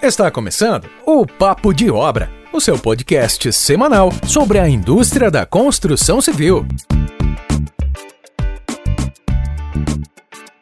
[0.00, 6.20] Está começando o Papo de Obra, o seu podcast semanal sobre a indústria da construção
[6.20, 6.64] civil.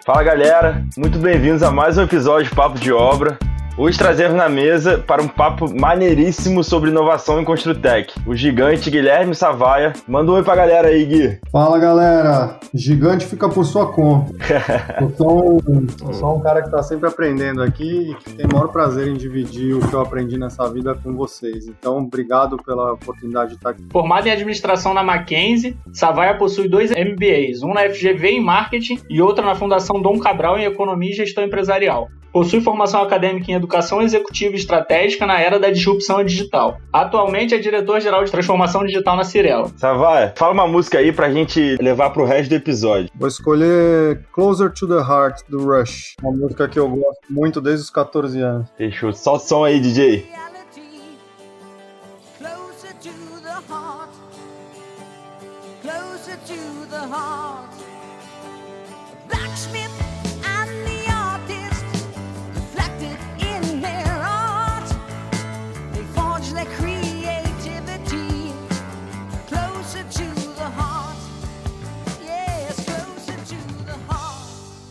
[0.07, 3.39] Fala galera, muito bem-vindos a mais um episódio de Papo de Obra.
[3.79, 8.15] Hoje trazemos na mesa para um papo maneiríssimo sobre inovação em Construtec.
[8.27, 9.93] O gigante Guilherme Savaia.
[10.09, 11.39] Manda um oi pra galera aí, Gui.
[11.53, 14.33] Fala galera, gigante fica por sua conta.
[14.99, 18.47] eu, sou um, eu sou um cara que está sempre aprendendo aqui e que tem
[18.47, 21.69] o maior prazer em dividir o que eu aprendi nessa vida com vocês.
[21.69, 23.85] Então, obrigado pela oportunidade de estar aqui.
[23.93, 29.21] Formado em administração na Mackenzie, Savaia possui dois MBAs, um na FGV em marketing e
[29.21, 32.09] outro na Fundação Dom Cabral em economia e gestão empresarial.
[32.37, 36.77] Possui formação acadêmica em educação executiva e estratégica na era da disrupção digital.
[36.93, 39.71] Atualmente é diretor-geral de transformação digital na Cirela.
[39.75, 43.09] Savaia, fala uma música aí pra gente levar pro resto do episódio.
[43.15, 47.85] Vou escolher Closer to the Heart do Rush, uma música que eu gosto muito desde
[47.85, 48.69] os 14 anos.
[48.77, 49.09] Fechou.
[49.09, 50.27] O som aí, DJ.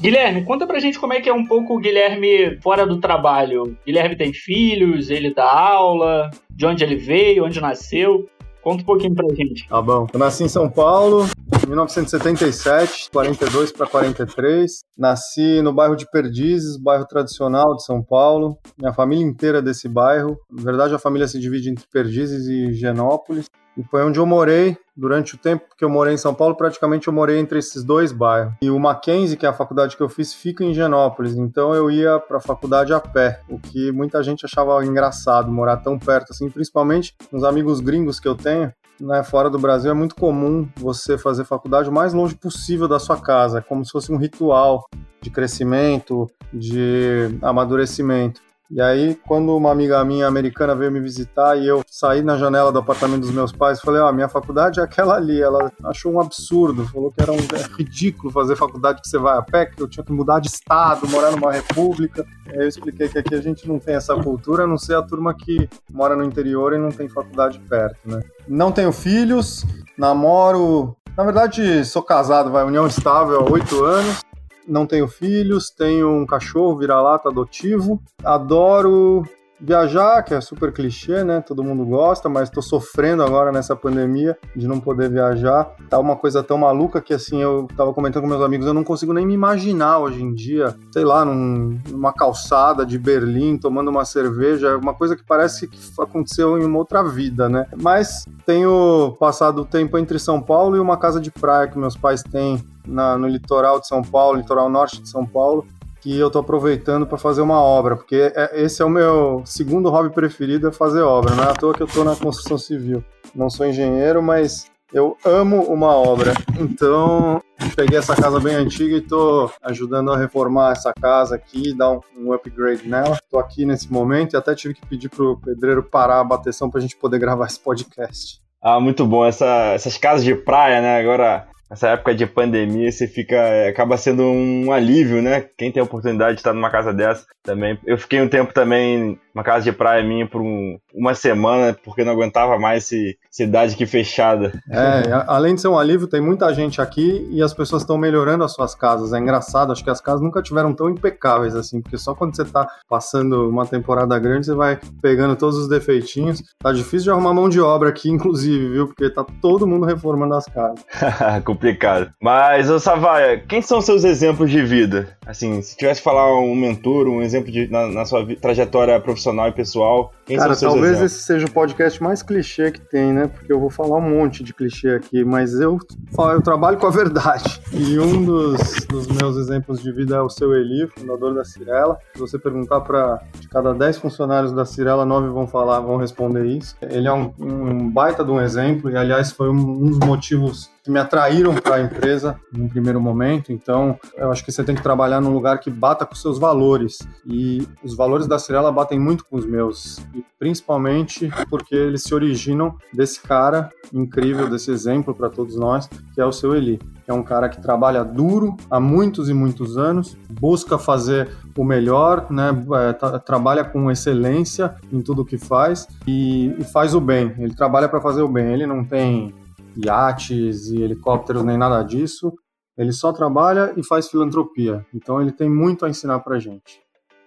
[0.05, 3.75] Guilherme, conta pra gente como é que é um pouco o Guilherme fora do trabalho.
[3.83, 8.29] Guilherme tem filhos, ele dá aula, de onde ele veio, onde nasceu.
[8.61, 9.67] Conta um pouquinho pra gente.
[9.67, 10.05] Tá bom.
[10.13, 11.25] Eu nasci em São Paulo,
[11.63, 14.83] em 1977, 42 para 43.
[14.95, 18.59] Nasci no bairro de Perdizes, bairro tradicional de São Paulo.
[18.77, 20.37] Minha família inteira é desse bairro.
[20.51, 23.47] Na verdade, a família se divide entre Perdizes e Genópolis.
[23.77, 27.07] E foi onde eu morei durante o tempo que eu morei em São Paulo, praticamente
[27.07, 28.53] eu morei entre esses dois bairros.
[28.61, 31.91] E o Mackenzie, que é a faculdade que eu fiz, fica em Genópolis, então eu
[31.91, 36.31] ia para a faculdade a pé, o que muita gente achava engraçado morar tão perto
[36.31, 38.71] assim, principalmente os amigos gringos que eu tenho.
[38.97, 42.97] Né, fora do Brasil é muito comum você fazer faculdade o mais longe possível da
[42.97, 44.85] sua casa, como se fosse um ritual
[45.21, 48.39] de crescimento, de amadurecimento.
[48.69, 52.71] E aí, quando uma amiga minha americana veio me visitar e eu saí na janela
[52.71, 55.39] do apartamento dos meus pais, falei: Ó, oh, minha faculdade é aquela ali.
[55.39, 59.37] Ela achou um absurdo, falou que era um é ridículo fazer faculdade que você vai
[59.37, 62.25] a pé, que eu tinha que mudar de estado, morar numa república.
[62.47, 65.01] Aí eu expliquei que aqui a gente não tem essa cultura, a não ser a
[65.01, 68.21] turma que mora no interior e não tem faculdade perto, né?
[68.47, 69.63] Não tenho filhos,
[69.97, 74.21] namoro na verdade, sou casado, vai, união estável há oito anos
[74.67, 79.23] não tenho filhos, tenho um cachorro vira-lata adotivo, adoro
[79.59, 81.41] viajar, que é super clichê, né?
[81.41, 85.71] Todo mundo gosta, mas tô sofrendo agora nessa pandemia de não poder viajar.
[85.89, 88.83] Tá uma coisa tão maluca que assim, eu tava comentando com meus amigos, eu não
[88.83, 93.89] consigo nem me imaginar hoje em dia, sei lá, num, numa calçada de Berlim, tomando
[93.89, 97.65] uma cerveja, uma coisa que parece que aconteceu em uma outra vida, né?
[97.75, 101.95] Mas tenho passado o tempo entre São Paulo e uma casa de praia que meus
[101.95, 105.65] pais têm na, no litoral de São Paulo, litoral norte de São Paulo,
[106.05, 109.89] que eu estou aproveitando para fazer uma obra, porque é, esse é o meu segundo
[109.89, 111.33] hobby preferido, é fazer obra.
[111.33, 113.03] Não é à toa que eu estou na construção civil.
[113.33, 116.33] Não sou engenheiro, mas eu amo uma obra.
[116.59, 117.41] Então,
[117.75, 121.99] peguei essa casa bem antiga e estou ajudando a reformar essa casa aqui, dar um,
[122.19, 123.15] um upgrade nela.
[123.15, 126.77] Estou aqui nesse momento e até tive que pedir pro pedreiro parar a bateção para
[126.77, 128.39] a gente poder gravar esse podcast.
[128.61, 129.25] Ah, muito bom.
[129.25, 130.99] Essa, essas casas de praia, né?
[130.99, 135.41] Agora essa época de pandemia você fica é, acaba sendo um alívio, né?
[135.57, 137.77] Quem tem a oportunidade de estar numa casa dessa também.
[137.85, 142.05] Eu fiquei um tempo também numa casa de praia minha por um, uma semana porque
[142.05, 144.53] não aguentava mais esse, cidade aqui fechada.
[144.69, 148.45] É, além de ser um alívio, tem muita gente aqui e as pessoas estão melhorando
[148.45, 149.11] as suas casas.
[149.11, 152.43] É engraçado, acho que as casas nunca tiveram tão impecáveis assim, porque só quando você
[152.43, 156.41] está passando uma temporada grande você vai pegando todos os defeitinhos.
[156.59, 158.87] Tá difícil de arrumar mão de obra aqui, inclusive, viu?
[158.87, 160.79] Porque tá todo mundo reformando as casas.
[161.43, 162.13] complicado.
[162.21, 165.17] Mas, ô Savaia, quem são seus exemplos de vida?
[165.25, 169.24] Assim, se tivesse que falar um mentor, um exemplo de, na, na sua trajetória profissional
[169.31, 171.11] e pessoal, quem Cara, talvez exemplos?
[171.11, 173.27] esse seja o podcast mais clichê que tem, né?
[173.27, 175.79] Porque eu vou falar um monte de clichê aqui, mas eu,
[176.17, 177.61] eu trabalho com a verdade.
[177.71, 181.97] E um dos, dos meus exemplos de vida é o seu Eli, fundador da Cirela.
[182.13, 186.75] Se você perguntar para cada 10 funcionários da Cirela, 9 vão falar, vão responder isso.
[186.81, 190.74] Ele é um, um baita de um exemplo, e aliás foi um, um dos motivos
[190.85, 193.51] que me atraíram para a empresa num primeiro momento.
[193.51, 196.99] Então, eu acho que você tem que trabalhar num lugar que bata com seus valores.
[197.25, 202.13] E os valores da Cirela batem muito com os meus, e principalmente porque eles se
[202.13, 207.09] originam desse cara incrível, desse exemplo para todos nós, que é o seu Eli, que
[207.09, 212.27] é um cara que trabalha duro há muitos e muitos anos, busca fazer o melhor,
[212.29, 212.51] né?
[212.83, 217.33] É, trabalha com excelência em tudo que faz e, e faz o bem.
[217.39, 218.53] Ele trabalha para fazer o bem.
[218.53, 219.33] Ele não tem
[219.77, 222.33] iates e helicópteros nem nada disso.
[222.77, 224.85] Ele só trabalha e faz filantropia.
[224.93, 226.79] Então ele tem muito a ensinar pra gente.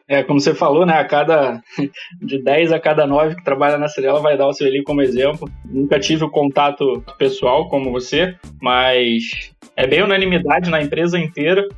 [0.06, 0.95] É, como você falou, né?
[0.95, 1.61] A cada
[2.21, 5.49] de 10 a cada 9 que trabalha na Cirela vai dar o Sueli como exemplo.
[5.67, 11.69] Nunca tive o contato pessoal como você, mas é bem unanimidade na empresa inteira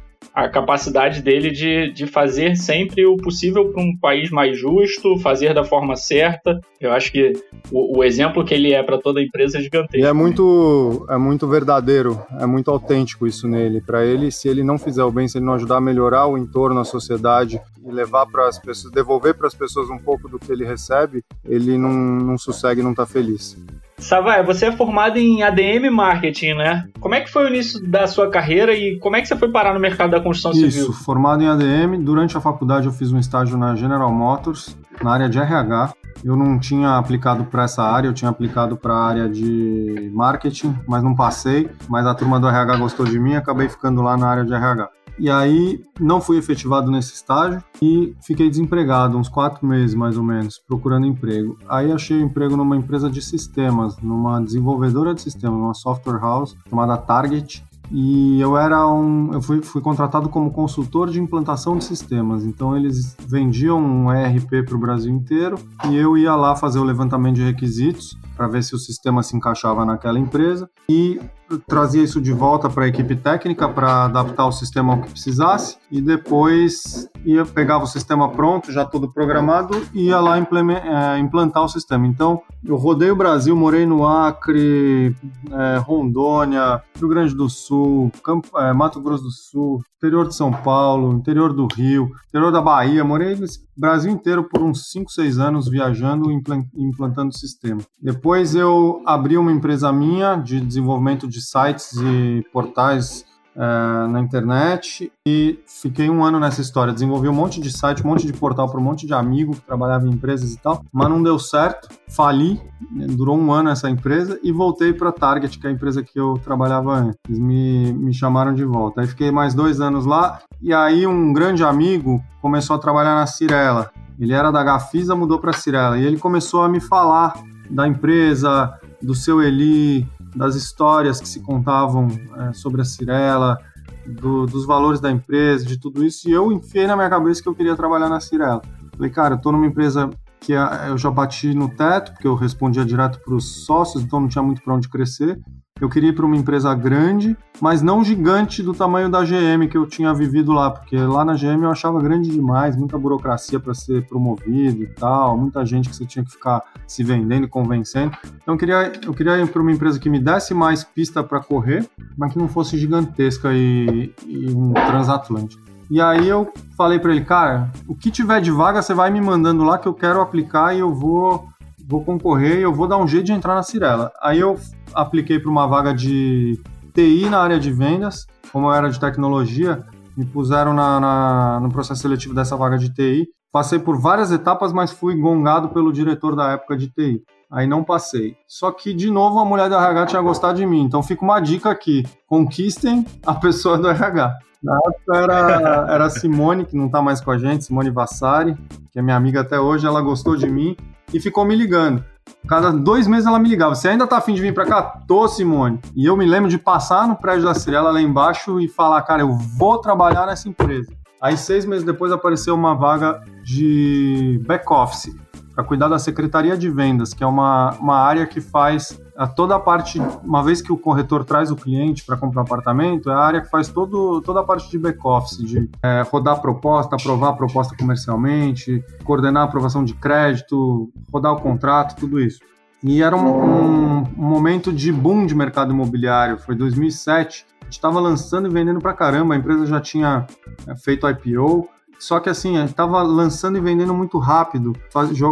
[0.44, 5.52] a capacidade dele de, de fazer sempre o possível para um país mais justo, fazer
[5.52, 6.58] da forma certa.
[6.80, 7.32] Eu acho que
[7.70, 9.98] o, o exemplo que ele é para toda a empresa é gigantesco.
[9.98, 13.82] E é muito, é muito verdadeiro, é muito autêntico isso nele.
[13.82, 16.38] Para ele, se ele não fizer o bem, se ele não ajudar a melhorar o
[16.38, 20.38] entorno, a sociedade e levar para as pessoas, devolver para as pessoas um pouco do
[20.38, 23.58] que ele recebe, ele não, não sossegue e não está feliz.
[24.00, 26.88] Savai, você é formado em ADM Marketing, né?
[26.98, 29.50] Como é que foi o início da sua carreira e como é que você foi
[29.50, 30.90] parar no mercado da construção Isso, civil?
[30.90, 32.02] Isso, formado em ADM.
[32.02, 35.94] Durante a faculdade eu fiz um estágio na General Motors, na área de RH.
[36.24, 40.76] Eu não tinha aplicado para essa área, eu tinha aplicado para a área de marketing,
[40.86, 41.70] mas não passei.
[41.88, 44.90] Mas a turma do RH gostou de mim acabei ficando lá na área de RH.
[45.20, 50.22] E aí não fui efetivado nesse estágio e fiquei desempregado uns quatro meses mais ou
[50.22, 51.58] menos, procurando emprego.
[51.68, 56.96] Aí achei emprego numa empresa de sistemas, numa desenvolvedora de sistemas, numa software house chamada
[56.96, 57.64] Target.
[57.92, 62.44] E eu era um, eu fui, fui contratado como consultor de implantação de sistemas.
[62.44, 65.58] Então eles vendiam um ERP para o Brasil inteiro
[65.88, 69.36] e eu ia lá fazer o levantamento de requisitos para ver se o sistema se
[69.36, 71.20] encaixava naquela empresa e
[71.66, 75.76] trazia isso de volta para a equipe técnica para adaptar o sistema ao que precisasse
[75.90, 81.64] e depois ia pegava o sistema pronto, já todo programado e ia lá é, implantar
[81.64, 82.06] o sistema.
[82.06, 85.14] Então eu rodei o Brasil, morei no Acre,
[85.52, 90.50] é, Rondônia, Rio Grande do Sul, Campo, é, Mato Grosso do Sul, interior de São
[90.50, 95.38] Paulo, interior do Rio, interior da Bahia, morei no Brasil inteiro por uns 5, 6
[95.38, 96.42] anos viajando e
[96.74, 97.82] implantando o sistema.
[98.00, 103.24] Depois eu abri uma empresa minha de desenvolvimento de sites e portais
[103.60, 106.94] é, na internet e fiquei um ano nessa história.
[106.94, 109.60] Desenvolvi um monte de site, um monte de portal para um monte de amigo que
[109.60, 111.90] trabalhava em empresas e tal, mas não deu certo.
[112.08, 112.58] Fali,
[112.90, 116.40] durou um ano essa empresa e voltei para Target, que é a empresa que eu
[116.42, 117.18] trabalhava antes.
[117.28, 119.02] Eles me, me chamaram de volta.
[119.02, 123.26] Aí fiquei mais dois anos lá e aí um grande amigo começou a trabalhar na
[123.26, 123.90] Cirela.
[124.18, 127.34] Ele era da Gafisa, mudou para Cirela e ele começou a me falar
[127.68, 128.72] da empresa,
[129.02, 133.58] do seu Eli, das histórias que se contavam é, sobre a Cirela,
[134.06, 137.48] do, dos valores da empresa, de tudo isso, e eu enfiei na minha cabeça que
[137.48, 138.62] eu queria trabalhar na Cirela.
[138.96, 140.10] Falei, cara, eu tô numa empresa
[140.40, 144.28] que eu já bati no teto, porque eu respondia direto para os sócios, então não
[144.28, 145.38] tinha muito para onde crescer.
[145.80, 149.78] Eu queria ir para uma empresa grande, mas não gigante do tamanho da GM que
[149.78, 153.72] eu tinha vivido lá, porque lá na GM eu achava grande demais, muita burocracia para
[153.72, 158.14] ser promovido e tal, muita gente que você tinha que ficar se vendendo e convencendo.
[158.42, 161.40] Então eu queria, eu queria ir para uma empresa que me desse mais pista para
[161.40, 165.62] correr, mas que não fosse gigantesca e, e um transatlântico.
[165.90, 169.20] E aí eu falei para ele, cara, o que tiver de vaga você vai me
[169.20, 171.48] mandando lá que eu quero aplicar e eu vou
[171.90, 174.12] vou concorrer e eu vou dar um jeito de entrar na Cirela.
[174.22, 174.56] Aí eu
[174.94, 176.60] apliquei para uma vaga de
[176.94, 179.84] TI na área de vendas, como eu era de tecnologia,
[180.16, 183.28] me puseram na, na, no processo seletivo dessa vaga de TI.
[183.52, 187.22] Passei por várias etapas, mas fui gongado pelo diretor da época de TI.
[187.50, 188.36] Aí não passei.
[188.46, 190.82] Só que, de novo, a mulher do RH tinha gostado de mim.
[190.82, 194.32] Então fica uma dica aqui: conquistem a pessoa do RH.
[194.62, 198.54] Na época era, era a Simone, que não está mais com a gente, Simone Vassari,
[198.92, 200.76] que é minha amiga até hoje, ela gostou de mim
[201.12, 202.04] e ficou me ligando.
[202.48, 203.74] Cada dois meses ela me ligava.
[203.74, 204.82] Você ainda tá afim de vir pra cá?
[205.06, 205.78] Tô, Simone.
[205.94, 209.22] E eu me lembro de passar no prédio da Cirela lá embaixo e falar, cara,
[209.22, 210.92] eu vou trabalhar nessa empresa.
[211.20, 215.14] Aí, seis meses depois, apareceu uma vaga de back-office
[215.54, 219.54] para cuidar da secretaria de vendas, que é uma, uma área que faz a toda
[219.54, 223.12] a parte, uma vez que o corretor traz o cliente para comprar um apartamento, é
[223.12, 226.96] a área que faz todo, toda a parte de back-office, de é, rodar a proposta,
[226.96, 232.40] aprovar a proposta comercialmente, coordenar a aprovação de crédito, rodar o contrato, tudo isso.
[232.82, 238.00] E era um, um, momento de boom de mercado imobiliário, foi 2007, a gente estava
[238.00, 240.26] lançando e vendendo para caramba, a empresa já tinha
[240.66, 244.72] é, feito IPO, só que assim, a gente estava lançando e vendendo muito rápido.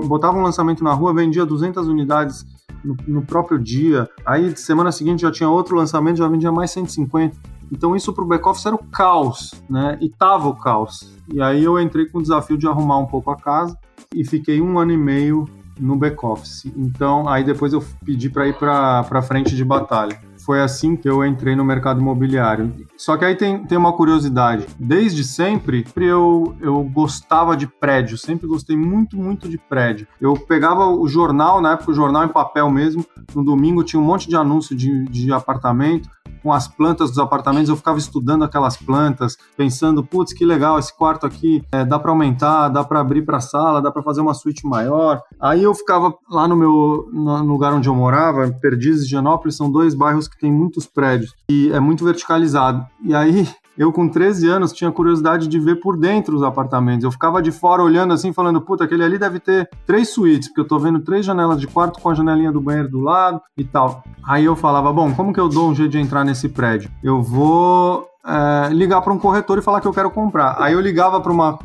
[0.04, 2.44] Botava um lançamento na rua, vendia 200 unidades
[2.84, 4.08] no, no próprio dia.
[4.24, 7.36] Aí, semana seguinte, já tinha outro lançamento, já vendia mais 150.
[7.70, 9.98] Então, isso para o back-office era o caos, né?
[10.00, 11.12] E tava o caos.
[11.32, 13.76] E aí eu entrei com o desafio de arrumar um pouco a casa
[14.14, 15.46] e fiquei um ano e meio
[15.78, 16.64] no back-office.
[16.76, 21.22] Então, aí depois eu pedi para ir para frente de batalha foi assim que eu
[21.26, 22.74] entrei no mercado imobiliário.
[22.96, 24.66] Só que aí tem, tem uma curiosidade.
[24.80, 30.06] Desde sempre, eu, eu gostava de prédio, sempre gostei muito, muito de prédio.
[30.18, 34.04] Eu pegava o jornal, na época o jornal em papel mesmo, no domingo tinha um
[34.06, 36.08] monte de anúncio de, de apartamento,
[36.42, 40.96] com as plantas dos apartamentos, eu ficava estudando aquelas plantas, pensando, putz, que legal, esse
[40.96, 44.34] quarto aqui é, dá para aumentar, dá para abrir para sala, dá para fazer uma
[44.34, 45.20] suíte maior.
[45.40, 49.70] Aí eu ficava lá no meu no lugar onde eu morava, Perdizes e Genópolis, são
[49.70, 52.86] dois bairros que tem muitos prédios e é muito verticalizado.
[53.02, 53.48] E aí
[53.78, 57.04] eu com 13 anos tinha curiosidade de ver por dentro os apartamentos.
[57.04, 60.60] Eu ficava de fora olhando assim, falando, puta, aquele ali deve ter três suítes, porque
[60.60, 63.64] eu tô vendo três janelas de quarto com a janelinha do banheiro do lado e
[63.64, 64.02] tal.
[64.26, 66.90] Aí eu falava, bom, como que eu dou um jeito de entrar nesse prédio?
[67.02, 70.56] Eu vou é, ligar para um corretor e falar que eu quero comprar.
[70.58, 71.58] Aí eu ligava para uma,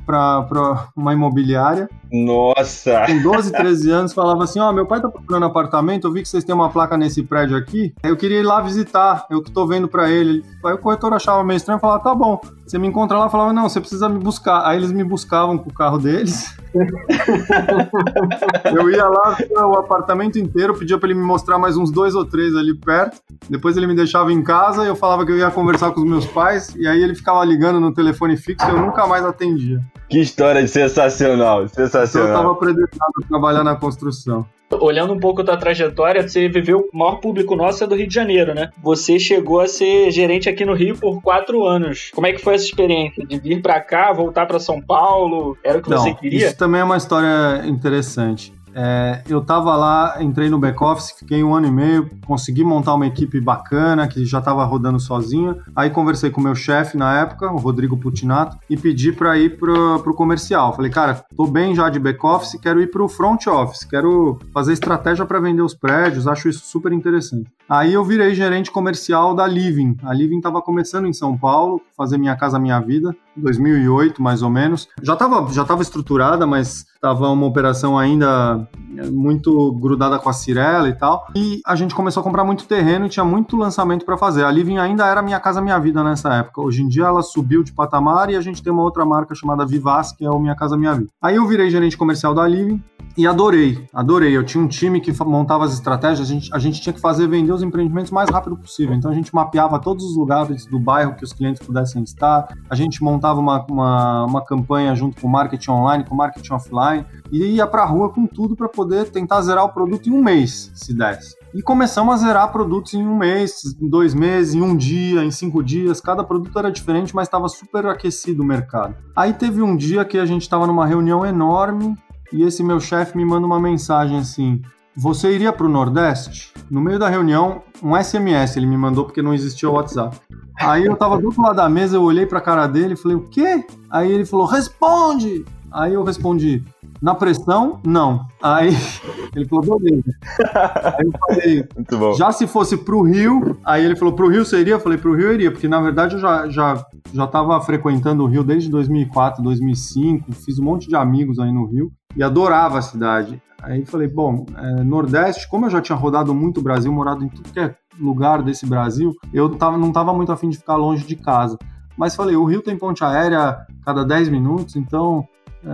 [0.96, 1.90] uma imobiliária.
[2.12, 3.06] Nossa!
[3.08, 6.22] Com 12, 13 anos, falava assim: Ó, oh, meu pai tá procurando apartamento, eu vi
[6.22, 9.52] que vocês têm uma placa nesse prédio aqui, eu queria ir lá visitar, eu que
[9.52, 10.44] tô vendo para ele.
[10.64, 12.40] Aí o corretor achava meio estranho e falava: tá bom.
[12.68, 14.68] Você me encontra lá e falava: não, você precisa me buscar.
[14.68, 16.56] Aí eles me buscavam com o carro deles.
[18.76, 22.26] eu ia lá, o apartamento inteiro, pedia para ele me mostrar mais uns dois ou
[22.26, 23.22] três ali perto.
[23.50, 26.26] Depois ele me deixava em casa, eu falava que eu ia conversar com os meus
[26.26, 26.43] pais,
[26.78, 29.80] e aí ele ficava ligando no telefone fixo e eu nunca mais atendia.
[30.10, 32.28] Que história sensacional, sensacional.
[32.28, 34.46] Eu estava predestinado a trabalhar na construção
[34.80, 38.14] olhando um pouco da trajetória, você viveu, o maior público nosso é do Rio de
[38.14, 38.70] Janeiro, né?
[38.82, 42.10] Você chegou a ser gerente aqui no Rio por quatro anos.
[42.14, 45.58] Como é que foi essa experiência de vir para cá, voltar para São Paulo?
[45.64, 46.48] Era o que Não, você queria?
[46.48, 48.54] Isso também é uma história interessante.
[48.76, 53.08] É, eu estava lá, entrei no back-office, fiquei um ano e meio, consegui montar uma
[53.08, 55.58] equipe bacana, que já estava rodando sozinha.
[55.76, 59.58] Aí conversei com o meu chefe na época, o Rodrigo Putinato, e pedi para ir
[59.58, 60.76] pro, pro comercial.
[60.76, 65.26] Falei, cara, tô bem já de back-office, quero ir pro front office, quero fazer estratégia
[65.26, 67.50] para vender os prédios, acho isso super interessante.
[67.68, 69.98] Aí eu virei gerente comercial da Living.
[70.04, 74.50] A Living estava começando em São Paulo, fazer Minha Casa Minha Vida, 2008 mais ou
[74.50, 74.88] menos.
[75.02, 78.66] Já estava já tava estruturada, mas estava uma operação ainda
[78.98, 81.28] é, muito grudada com a Cirela e tal.
[81.36, 84.46] E a gente começou a comprar muito terreno e tinha muito lançamento para fazer.
[84.46, 86.62] A Living ainda era Minha Casa Minha Vida nessa época.
[86.62, 89.66] Hoje em dia ela subiu de patamar e a gente tem uma outra marca chamada
[89.66, 91.10] Vivaz, que é o Minha Casa Minha Vida.
[91.22, 92.82] Aí eu virei gerente comercial da Living
[93.16, 94.36] e adorei, adorei.
[94.36, 97.28] Eu tinha um time que montava as estratégias, a gente, a gente tinha que fazer
[97.28, 98.96] vender os empreendimentos o mais rápido possível.
[98.96, 102.76] Então a gente mapeava todos os lugares do bairro que os clientes pudessem estar, a
[102.76, 106.93] gente montava uma, uma, uma campanha junto com o marketing online, com o marketing offline,
[107.32, 110.22] e ia para a rua com tudo para poder tentar zerar o produto em um
[110.22, 111.36] mês, se desse.
[111.54, 115.32] E começamos a zerar produtos em um mês, em dois meses, em um dia, em
[115.32, 116.02] cinco dias.
[116.02, 118.96] Cada produto era diferente, mas estava super aquecido o mercado.
[119.16, 121.96] Aí teve um dia que a gente estava numa reunião enorme
[122.32, 124.62] e esse meu chefe me manda uma mensagem assim:
[124.96, 126.52] Você iria para o Nordeste?
[126.70, 130.20] No meio da reunião, um SMS ele me mandou porque não existia o WhatsApp.
[130.60, 132.98] Aí eu tava do outro lado da mesa, eu olhei para a cara dele e
[132.98, 133.64] falei: O quê?
[133.92, 135.46] Aí ele falou: Responde!
[135.74, 136.64] Aí eu respondi:
[137.02, 138.28] Na pressão, não.
[138.42, 138.70] Aí
[139.36, 140.04] ele falou: Beleza.
[140.54, 142.14] Aí eu falei: Muito bom.
[142.14, 144.74] Já se fosse para o Rio, aí ele falou: Para o Rio você iria?
[144.74, 147.60] Eu falei: Para o Rio eu iria, porque na verdade eu já, já, já tava
[147.62, 152.22] frequentando o Rio desde 2004, 2005, fiz um monte de amigos aí no Rio e
[152.22, 153.42] adorava a cidade.
[153.64, 157.30] Aí falei, bom, é, Nordeste, como eu já tinha rodado muito o Brasil, morado em
[157.30, 161.06] tudo que é lugar desse Brasil, eu tava, não estava muito afim de ficar longe
[161.06, 161.58] de casa.
[161.96, 165.26] Mas falei, o Rio tem ponte aérea cada 10 minutos, então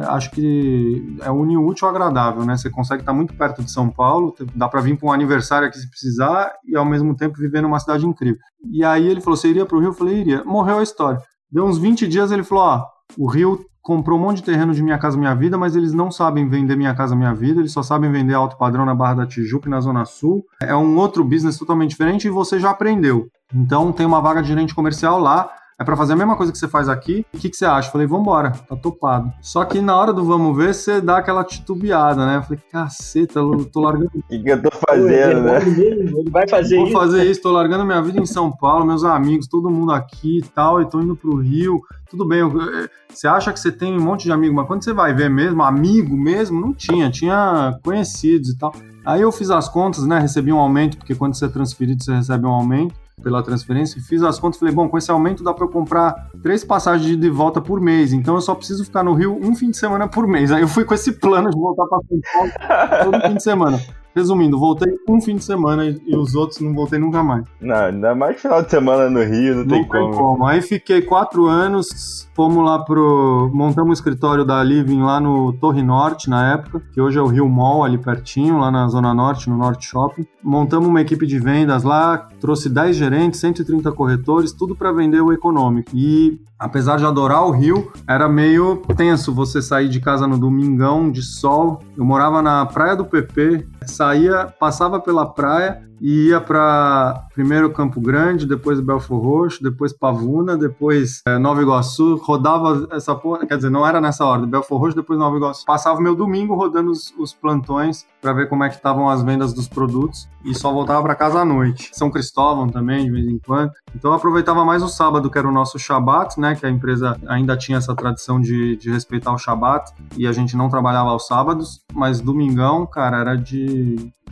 [0.07, 2.55] acho que é une útil agradável, né?
[2.55, 5.77] Você consegue estar muito perto de São Paulo, dá para vir para um aniversário aqui
[5.77, 8.39] se precisar e ao mesmo tempo viver numa cidade incrível.
[8.71, 9.89] E aí ele falou, você iria para o Rio?
[9.89, 10.43] Eu falei, iria.
[10.43, 11.19] Morreu a história.
[11.51, 12.85] Deu uns 20 dias, ele falou, ó,
[13.17, 16.11] o Rio comprou um monte de terreno de Minha Casa Minha Vida, mas eles não
[16.11, 19.25] sabem vender Minha Casa Minha Vida, eles só sabem vender alto padrão na Barra da
[19.25, 20.43] Tijuca na Zona Sul.
[20.61, 23.27] É um outro business totalmente diferente e você já aprendeu.
[23.53, 26.57] Então tem uma vaga de gerente comercial lá, é para fazer a mesma coisa que
[26.57, 27.25] você faz aqui.
[27.33, 27.89] O que, que você acha?
[27.89, 29.31] Falei, vambora, tá topado.
[29.41, 32.35] Só que na hora do vamos ver, você dá aquela titubeada, né?
[32.35, 34.11] Eu falei, caceta, eu tô largando.
[34.13, 35.59] O que, que eu tô fazendo, né?
[35.65, 36.93] Ele vai fazer Vou isso.
[36.93, 40.39] Vou fazer isso, tô largando minha vida em São Paulo, meus amigos, todo mundo aqui
[40.39, 41.79] e tal, e tô indo pro Rio.
[42.09, 44.91] Tudo bem, eh, você acha que você tem um monte de amigo, mas quando você
[44.91, 48.73] vai ver mesmo, amigo mesmo, não tinha, tinha conhecidos e tal.
[49.05, 50.19] Aí eu fiz as contas, né?
[50.19, 54.23] Recebi um aumento, porque quando você é transferido, você recebe um aumento pela transferência, fiz
[54.23, 57.29] as contas e falei, bom, com esse aumento dá para eu comprar três passagens de
[57.29, 60.27] volta por mês, então eu só preciso ficar no Rio um fim de semana por
[60.27, 60.51] mês.
[60.51, 63.79] Aí eu fui com esse plano de voltar para São Paulo todo fim de semana.
[64.19, 67.45] Resumindo, voltei um fim de semana e, os outros não voltei nunca mais.
[67.61, 70.11] Não, ainda mais final de semana no Rio, não, não tem, como.
[70.11, 70.45] como.
[70.45, 73.49] Aí fiquei quatro anos, fomos lá pro.
[73.53, 77.27] Montamos o escritório da Living lá no Torre Norte na época, que hoje é o
[77.27, 80.27] Rio Mall, ali pertinho, lá na Zona Norte, no Norte Shopping.
[80.43, 85.31] Montamos uma equipe de vendas lá, trouxe 10 gerentes, 130 corretores, tudo para vender o
[85.31, 85.91] econômico.
[85.93, 91.09] E apesar de adorar o Rio, era meio tenso você sair de casa no domingão
[91.09, 91.81] de sol.
[91.97, 97.99] Eu morava na Praia do PP, saía, passava pela praia e ia para primeiro Campo
[97.99, 103.69] Grande, depois Belfor Roxo, depois Pavuna, depois é, Nova Iguaçu, rodava essa porra, quer dizer,
[103.69, 105.65] não era nessa ordem, Belfor Roxo, depois Nova Iguaçu.
[105.65, 109.53] Passava meu domingo rodando os, os plantões para ver como é que estavam as vendas
[109.53, 111.89] dos produtos e só voltava para casa à noite.
[111.93, 113.71] São Cristóvão também, de vez em quando.
[113.95, 117.17] Então eu aproveitava mais o sábado, que era o nosso Shabat, né, que a empresa
[117.27, 121.27] ainda tinha essa tradição de, de respeitar o Shabat e a gente não trabalhava aos
[121.27, 123.65] sábados, mas domingão, cara, era de,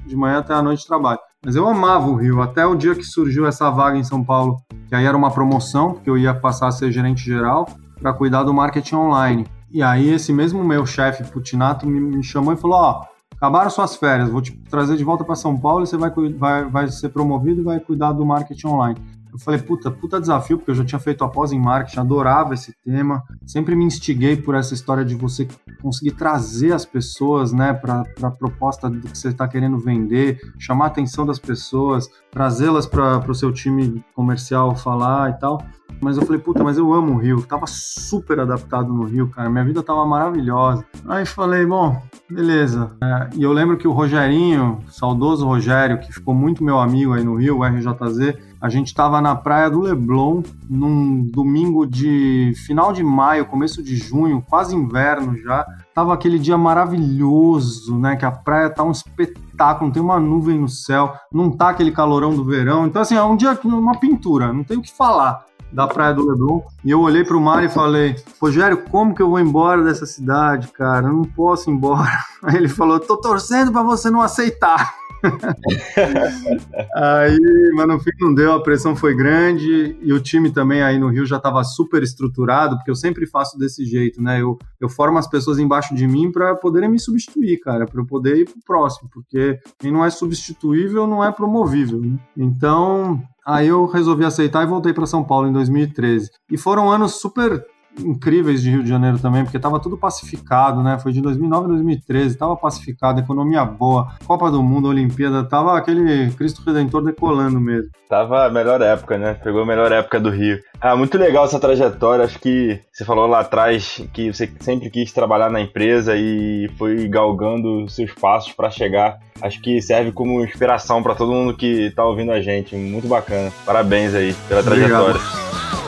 [0.05, 1.19] de manhã até a noite de trabalho.
[1.45, 4.57] Mas eu amava o Rio, até o dia que surgiu essa vaga em São Paulo,
[4.87, 7.67] que aí era uma promoção, porque eu ia passar a ser gerente geral
[8.01, 9.47] para cuidar do marketing online.
[9.69, 13.03] E aí esse mesmo meu chefe, Putinato, me, me chamou e falou: ó,
[13.35, 16.65] acabaram suas férias, vou te trazer de volta para São Paulo e você vai, vai,
[16.65, 18.99] vai ser promovido e vai cuidar do marketing online.
[19.37, 22.55] Eu falei, puta, puta desafio, porque eu já tinha feito a pós em marketing, adorava
[22.55, 23.23] esse tema.
[23.45, 25.47] Sempre me instiguei por essa história de você
[25.79, 30.85] conseguir trazer as pessoas, né, para a proposta do que você está querendo vender, chamar
[30.85, 35.63] a atenção das pessoas, trazê-las para o seu time comercial falar e tal.
[36.01, 37.41] Mas eu falei, puta, mas eu amo o Rio.
[37.41, 39.49] tava super adaptado no Rio, cara.
[39.49, 40.85] Minha vida tava maravilhosa.
[41.07, 42.91] Aí falei, bom, beleza.
[43.01, 47.23] É, e eu lembro que o Rogerinho, saudoso Rogério, que ficou muito meu amigo aí
[47.23, 52.91] no Rio, o RJZ, a gente tava na praia do Leblon num domingo de final
[52.91, 55.65] de maio, começo de junho, quase inverno já.
[55.93, 58.15] Tava aquele dia maravilhoso, né?
[58.15, 62.35] Que a praia tá um espetáculo, tem uma nuvem no céu, não tá aquele calorão
[62.35, 62.87] do verão.
[62.87, 66.27] Então, assim, é um dia, uma pintura, não tem o que falar da Praia do
[66.27, 66.61] Leblon.
[66.83, 70.69] E eu olhei pro mar e falei, Rogério, como que eu vou embora dessa cidade,
[70.69, 71.07] cara?
[71.07, 72.23] Eu não posso ir embora.
[72.43, 74.95] Aí ele falou, tô torcendo para você não aceitar.
[76.95, 80.97] aí, mas no fim não deu, a pressão foi grande e o time também aí
[80.97, 84.41] no Rio já estava super estruturado, porque eu sempre faço desse jeito, né?
[84.41, 88.05] Eu, eu formo as pessoas embaixo de mim para poderem me substituir, cara, para eu
[88.05, 92.17] poder ir pro próximo, porque quem não é substituível não é promovível, né?
[92.35, 96.29] Então, Aí eu resolvi aceitar e voltei para São Paulo em 2013.
[96.51, 97.65] E foram anos super
[97.99, 100.97] incríveis de Rio de Janeiro também, porque estava tudo pacificado, né?
[100.99, 106.31] Foi de 2009 a 2013, estava pacificado, economia boa, Copa do Mundo, Olimpíada, tava aquele
[106.31, 107.89] Cristo Redentor decolando mesmo.
[108.09, 109.33] Tava a melhor época, né?
[109.33, 110.59] Pegou a melhor época do Rio.
[110.79, 112.23] Ah, muito legal essa trajetória.
[112.23, 117.07] Acho que você falou lá atrás que você sempre quis trabalhar na empresa e foi
[117.07, 119.17] galgando seus passos para chegar.
[119.41, 122.75] Acho que serve como inspiração para todo mundo que tá ouvindo a gente.
[122.75, 123.51] Muito bacana.
[123.65, 125.15] Parabéns aí pela trajetória.
[125.15, 125.86] Obrigado.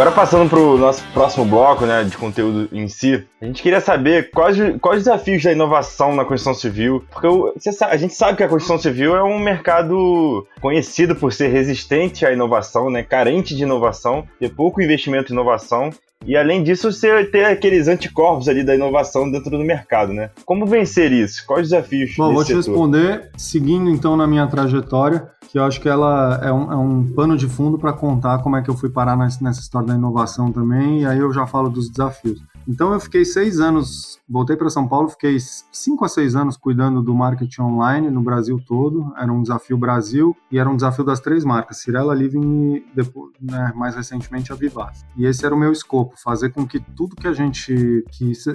[0.00, 3.82] Agora passando para o nosso próximo bloco, né, de conteúdo em si, a gente queria
[3.82, 7.26] saber quais, quais os desafios da inovação na construção civil, porque
[7.84, 12.32] a gente sabe que a construção civil é um mercado conhecido por ser resistente à
[12.32, 15.90] inovação, né, carente de inovação, ter pouco investimento em inovação
[16.26, 20.30] e além disso, você ter aqueles anticorpos ali da inovação dentro do mercado, né?
[20.44, 21.44] Como vencer isso?
[21.46, 22.14] Quais os desafios?
[22.16, 22.58] Bom, vou te setor?
[22.58, 27.12] responder seguindo então na minha trajetória que eu acho que ela é um, é um
[27.12, 30.52] pano de fundo para contar como é que eu fui parar nessa história da inovação
[30.52, 32.40] também, e aí eu já falo dos desafios.
[32.70, 35.36] Então eu fiquei seis anos, voltei para São Paulo, fiquei
[35.72, 39.12] cinco a seis anos cuidando do marketing online no Brasil todo.
[39.18, 43.32] Era um desafio Brasil e era um desafio das três marcas, Cirela, Living e depois,
[43.40, 45.04] né, mais recentemente a Vivaz.
[45.16, 48.04] E esse era o meu escopo, fazer com que tudo que a gente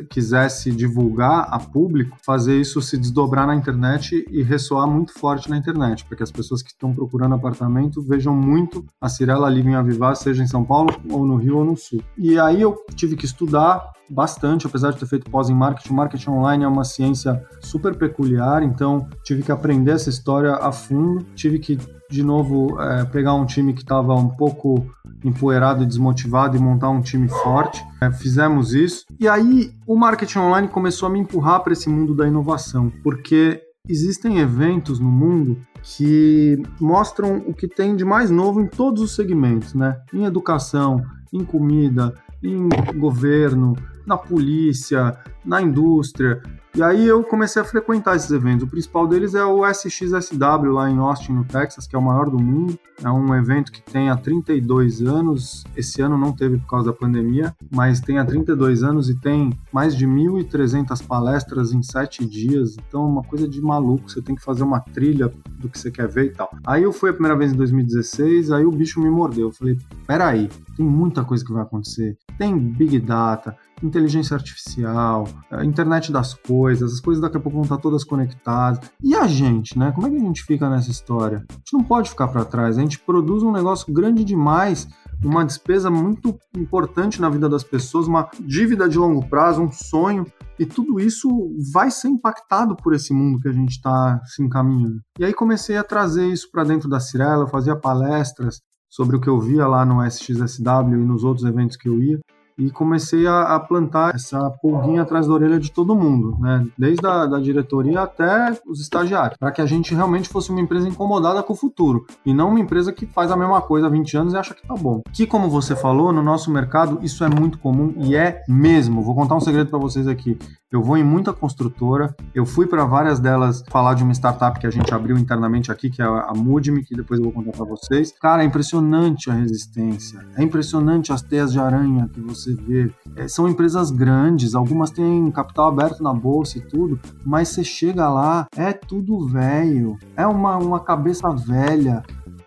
[0.10, 5.58] quisesse divulgar a público, fazer isso se desdobrar na internet e ressoar muito forte na
[5.58, 9.76] internet, para que as pessoas que estão procurando apartamento vejam muito a Cirela, Living e
[9.76, 12.02] a Vivaz, seja em São Paulo ou no Rio ou no Sul.
[12.18, 15.94] E aí eu tive que estudar bastante, apesar de ter feito pós em marketing.
[15.94, 21.26] Marketing online é uma ciência super peculiar, então tive que aprender essa história a fundo.
[21.36, 21.78] Tive que,
[22.10, 24.86] de novo, é, pegar um time que estava um pouco
[25.24, 27.84] empoeirado e desmotivado e montar um time forte.
[28.02, 29.06] É, fizemos isso.
[29.20, 33.62] E aí o marketing online começou a me empurrar para esse mundo da inovação, porque
[33.88, 39.16] existem eventos no mundo que mostram o que tem de mais novo em todos os
[39.16, 40.00] segmentos, né?
[40.12, 42.14] Em educação, em comida,
[42.44, 46.42] em governo, na polícia, na indústria.
[46.76, 48.64] E aí eu comecei a frequentar esses eventos.
[48.64, 52.30] O principal deles é o SXSW lá em Austin, no Texas, que é o maior
[52.30, 52.78] do mundo.
[53.02, 55.64] É um evento que tem há 32 anos.
[55.74, 59.58] Esse ano não teve por causa da pandemia, mas tem há 32 anos e tem
[59.72, 62.76] mais de 1.300 palestras em 7 dias.
[62.76, 64.10] Então, uma coisa de maluco.
[64.10, 66.50] Você tem que fazer uma trilha do que você quer ver e tal.
[66.68, 69.48] Aí eu fui a primeira vez em 2016, aí o bicho me mordeu.
[69.48, 72.18] Eu falei, peraí, tem muita coisa que vai acontecer.
[72.38, 75.28] Tem Big Data, inteligência artificial,
[75.64, 78.80] internet das coisas, as coisas daqui a pouco vão estar todas conectadas.
[79.04, 79.92] E a gente, né?
[79.92, 81.46] Como é que a gente fica nessa história?
[81.50, 82.78] A gente não pode ficar para trás.
[82.78, 84.88] A gente produz um negócio grande demais
[85.24, 90.26] uma despesa muito importante na vida das pessoas, uma dívida de longo prazo, um sonho,
[90.58, 91.30] e tudo isso
[91.74, 95.02] vai ser impactado por esse mundo que a gente está se encaminhando.
[95.20, 99.28] E aí comecei a trazer isso para dentro da Cirela, fazia palestras sobre o que
[99.28, 102.20] eu via lá no SXSW e nos outros eventos que eu ia,
[102.58, 106.66] e comecei a, a, plantar essa pulguinha atrás da orelha de todo mundo, né?
[106.78, 110.88] Desde a da diretoria até os estagiários, para que a gente realmente fosse uma empresa
[110.88, 114.18] incomodada com o futuro e não uma empresa que faz a mesma coisa há 20
[114.18, 115.02] anos e acha que tá bom.
[115.12, 119.02] Que, como você falou, no nosso mercado isso é muito comum e é mesmo.
[119.02, 120.38] Vou contar um segredo para vocês aqui.
[120.76, 124.68] Eu vou em muita construtora, eu fui para várias delas falar de uma startup que
[124.68, 127.66] a gente abriu internamente aqui, que é a Mudme, que depois eu vou contar para
[127.66, 128.14] vocês.
[128.20, 132.92] Cara, é impressionante a resistência, é impressionante as teias de aranha que você vê.
[133.16, 138.10] É, são empresas grandes, algumas têm capital aberto na bolsa e tudo, mas você chega
[138.10, 142.04] lá, é tudo velho, é uma, uma cabeça velha,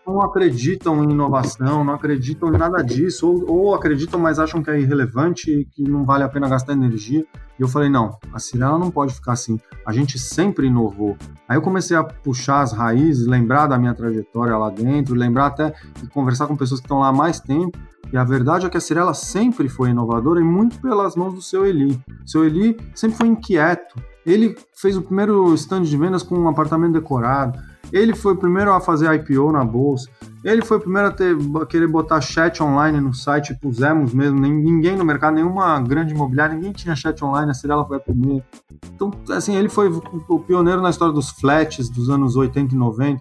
[0.09, 4.71] não acreditam em inovação, não acreditam em nada disso, ou, ou, acreditam, mas acham que
[4.71, 7.25] é irrelevante que não vale a pena gastar energia.
[7.59, 9.61] E eu falei, não, a Cirela não pode ficar assim.
[9.85, 11.17] A gente sempre inovou.
[11.49, 15.75] Aí eu comecei a puxar as raízes, lembrar da minha trajetória lá dentro, lembrar até
[16.01, 17.77] de conversar com pessoas que estão lá há mais tempo.
[18.13, 21.43] E a verdade é que a Cirela sempre foi inovadora e muito pelas mãos do
[21.43, 22.01] seu Eli.
[22.25, 24.01] Seu Eli sempre foi inquieto.
[24.25, 27.59] Ele fez o primeiro stand de vendas com um apartamento decorado.
[27.93, 30.09] Ele foi o primeiro a fazer IPO na bolsa.
[30.45, 34.39] Ele foi o primeiro a, ter, a querer botar chat online no site, pusemos mesmo,
[34.39, 38.45] ninguém no mercado, nenhuma grande imobiliária, ninguém tinha chat online, a Cirela foi a primeira.
[38.95, 39.89] Então, assim, ele foi
[40.29, 43.21] o pioneiro na história dos flats dos anos 80 e 90.